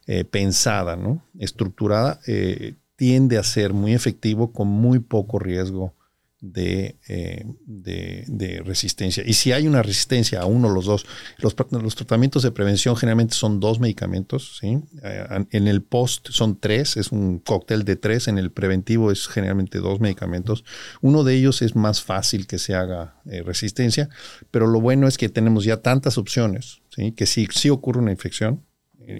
[0.06, 1.24] eh, pensada, ¿no?
[1.38, 5.94] estructurada, eh, tiende a ser muy efectivo con muy poco riesgo
[6.40, 9.22] de, eh, de, resistencia.
[9.26, 11.06] Y si hay una resistencia a uno o los dos,
[11.38, 14.58] los, los, tratamientos de prevención generalmente son dos medicamentos.
[14.60, 14.78] ¿sí?
[15.02, 18.28] en el post son tres, es un cóctel de tres.
[18.28, 20.64] En el preventivo es generalmente dos medicamentos.
[21.00, 24.08] Uno de ellos es más fácil que se haga resistencia,
[24.50, 27.12] pero lo bueno es que tenemos ya tantas opciones, ¿sí?
[27.12, 28.64] que si, si ocurre una infección,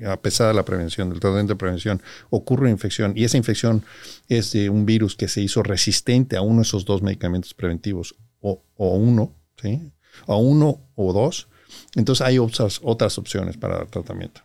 [0.06, 3.82] a pesar de la prevención, del tratamiento de prevención, ocurre una infección y esa infección
[4.28, 8.14] es de un virus que se hizo resistente a uno de esos dos medicamentos preventivos
[8.40, 9.92] o, uno, ¿sí?
[10.26, 11.48] o uno o dos,
[11.94, 14.40] entonces hay otras, otras opciones para el tratamiento.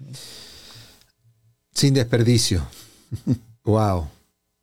[1.74, 2.66] Sin desperdicio.
[3.64, 4.08] wow.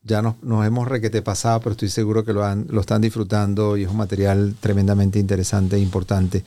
[0.04, 3.76] Ya nos, nos hemos requete pasado, pero estoy seguro que lo, han, lo están disfrutando
[3.76, 6.44] y es un material tremendamente interesante e importante.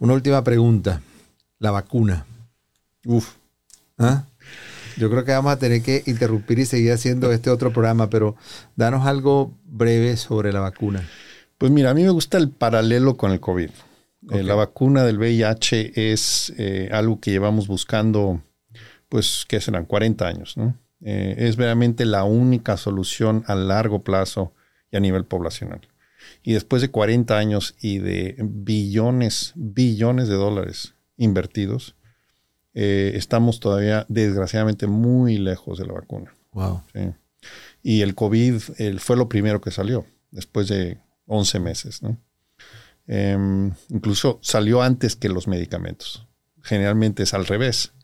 [0.00, 1.00] Una última pregunta.
[1.58, 2.26] La vacuna.
[3.04, 3.37] Uf.
[3.98, 4.24] ¿Ah?
[4.96, 8.36] Yo creo que vamos a tener que interrumpir y seguir haciendo este otro programa, pero
[8.74, 11.08] danos algo breve sobre la vacuna.
[11.56, 13.70] Pues mira, a mí me gusta el paralelo con el COVID.
[14.30, 18.42] Eh, la vacuna del VIH es eh, algo que llevamos buscando,
[19.08, 19.84] pues, ¿qué serán?
[19.84, 20.76] 40 años, ¿no?
[21.00, 24.52] Eh, es verdaderamente la única solución a largo plazo
[24.90, 25.80] y a nivel poblacional.
[26.42, 31.94] Y después de 40 años y de billones, billones de dólares invertidos,
[32.80, 36.32] eh, estamos todavía, desgraciadamente, muy lejos de la vacuna.
[36.52, 36.80] Wow.
[37.82, 38.60] Y el COVID
[39.00, 42.00] fue lo primero que salió, después de 11 meses.
[43.08, 46.28] Em, incluso salió antes que los medicamentos.
[46.62, 47.94] Generalmente es al revés.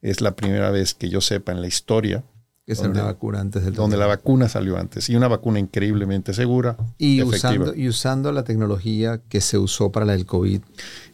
[0.00, 2.24] Es la primera vez que yo sepa en la historia
[2.66, 5.10] que donde, una vacuna antes del Donde la vacuna salió antes.
[5.10, 6.76] Y una vacuna increíblemente segura.
[6.96, 10.62] Y, usando, y usando la tecnología que se usó para la del COVID.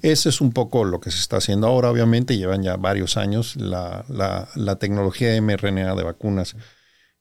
[0.00, 2.36] Ese es un poco lo que se está haciendo ahora, obviamente.
[2.36, 3.56] Llevan ya varios años.
[3.56, 6.54] La, la, tecnología de mRNA de vacunas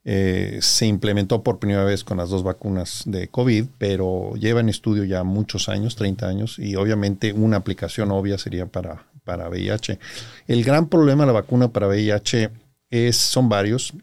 [0.04, 4.70] eh, se implementó por primera vez con las dos vacunas de COVID, pero lleva en
[4.70, 6.60] estudio ya muchos años, 30 años.
[6.60, 9.98] Y obviamente una aplicación obvia sería para, para VIH.
[10.46, 12.52] El gran problema de la vacuna para VIH
[12.92, 13.94] es, son varios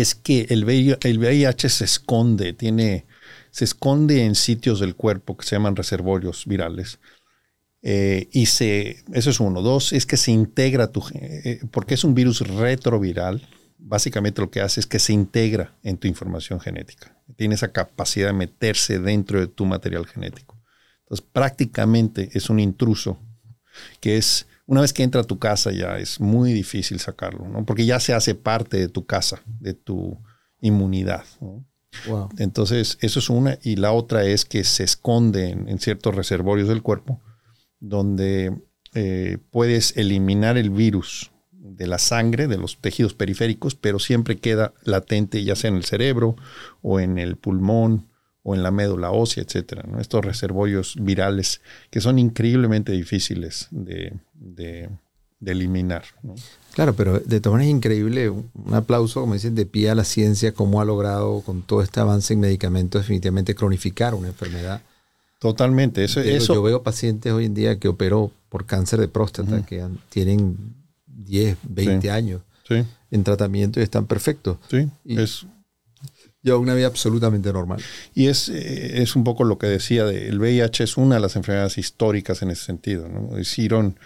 [0.00, 3.06] es que el VIH, se esconde, tiene,
[3.50, 6.98] se esconde en sitios del cuerpo que se llaman reservorios virales.
[7.82, 9.60] Eh, y se, eso es uno.
[9.60, 13.46] Dos, es que se integra tu, eh, porque es un virus retroviral.
[13.78, 17.20] Básicamente lo que hace es que se integra en tu información genética.
[17.36, 20.58] Tiene esa capacidad de meterse dentro de tu material genético.
[21.02, 23.18] Entonces, prácticamente es un intruso
[24.00, 27.64] que es una vez que entra a tu casa ya es muy difícil sacarlo, ¿no?
[27.64, 30.18] Porque ya se hace parte de tu casa, de tu
[30.60, 31.24] inmunidad.
[32.38, 33.58] Entonces, eso es una.
[33.62, 37.20] Y la otra es que se esconde en, ciertos reservorios del cuerpo,
[37.80, 38.56] donde
[38.94, 44.72] eh, puedes eliminar el virus de la sangre, de los tejidos periféricos, pero siempre queda
[44.84, 46.36] latente, ya sea en el cerebro
[46.80, 48.08] o en el pulmón
[48.42, 49.84] o en la médula ósea, etcétera.
[50.00, 51.60] Estos reservorios virales
[51.90, 54.14] que son increíblemente difíciles de,
[55.44, 56.04] eliminar.
[56.74, 60.04] Claro, pero de todas maneras es increíble, un aplauso, como dicen, de pie a la
[60.04, 64.82] ciencia, cómo ha logrado con todo este avance en medicamentos definitivamente cronificar una enfermedad.
[65.38, 66.04] Totalmente.
[66.04, 66.54] Eso, eso.
[66.54, 70.56] Yo veo pacientes hoy en día que operó por cáncer de próstata, que tienen
[71.06, 72.42] 10, 20 años
[73.10, 74.58] en tratamiento y están perfectos.
[74.70, 75.46] Sí, es
[76.42, 77.80] Lleva una vida absolutamente normal.
[78.14, 81.20] Y es, eh, es un poco lo que decía, de, el VIH es una de
[81.20, 83.08] las enfermedades históricas en ese sentido.
[83.08, 83.38] ¿no?
[83.38, 83.96] Hicieron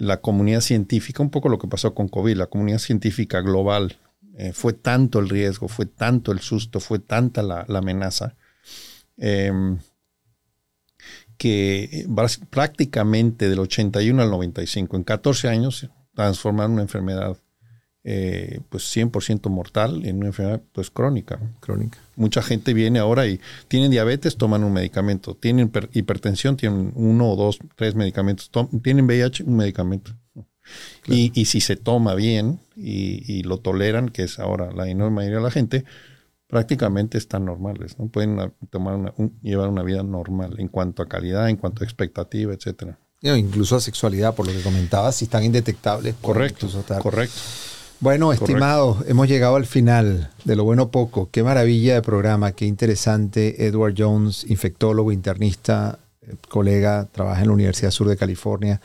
[0.00, 3.98] la comunidad científica, un poco lo que pasó con COVID, la comunidad científica global,
[4.34, 8.34] eh, fue tanto el riesgo, fue tanto el susto, fue tanta la, amenaza,
[9.18, 9.78] em,
[11.36, 12.06] que
[12.48, 17.36] prácticamente del 81 al 95, en 14 años, transformaron una enfermedad
[18.02, 21.38] eh, pues 100% mortal en una enfermedad pues crónica.
[21.60, 21.98] Crónica.
[22.16, 25.34] Mucha gente viene ahora y tienen diabetes, toman un medicamento.
[25.34, 28.50] Tienen hipertensión, tienen uno o dos, tres medicamentos.
[28.82, 30.12] tienen VIH, un medicamento.
[31.06, 35.16] Y, y, si se toma bien y, y, lo toleran, que es ahora la enorme
[35.16, 35.84] mayoría de la gente,
[36.46, 37.98] prácticamente están normales.
[37.98, 38.08] ¿no?
[38.08, 42.54] Pueden tomar una, llevar una vida normal en cuanto a calidad, en cuanto a expectativa,
[42.54, 42.98] etcétera.
[43.22, 46.14] incluso a sexualidad, por lo que comentabas, si están indetectables.
[46.20, 46.68] Correcto,
[47.02, 47.40] correcto.
[48.00, 51.28] Bueno, estimado, hemos llegado al final de lo bueno poco.
[51.30, 53.66] Qué maravilla de programa, qué interesante.
[53.66, 58.80] Edward Jones, infectólogo, internista, eh, colega, trabaja en la Universidad Sur de California.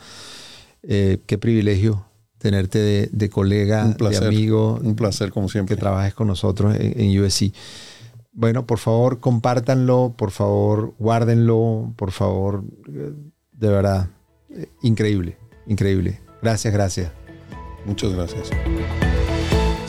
[0.82, 2.04] Eh, qué privilegio
[2.36, 4.78] tenerte de, colega, de amigo.
[4.82, 5.74] Un placer, como siempre.
[5.74, 7.54] Que trabajes con nosotros en, en USC.
[8.32, 13.14] Bueno, por favor, compártanlo, por favor, guárdenlo, por favor, eh,
[13.52, 14.10] de verdad,
[14.82, 16.20] increíble, increíble.
[16.42, 17.10] Gracias, gracias.
[17.86, 18.50] Muchas gracias.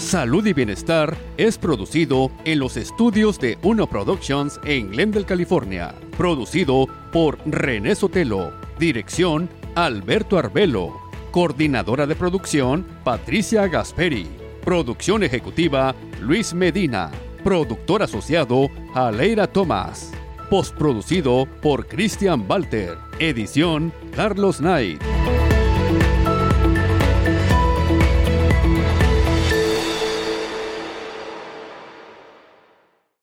[0.08, 5.94] Salud y Bienestar es producido en los estudios de Uno Productions en Glendale, California.
[6.18, 8.54] Producido por René Sotelo.
[8.80, 10.94] Dirección Alberto Arbelo.
[11.32, 14.26] Coordinadora de producción Patricia Gasperi.
[14.64, 17.12] Producción ejecutiva Luis Medina.
[17.44, 20.14] Productor asociado Aleira Tomás.
[20.50, 22.98] Postproducido por Christian Walter.
[23.20, 25.04] Edición Carlos Knight.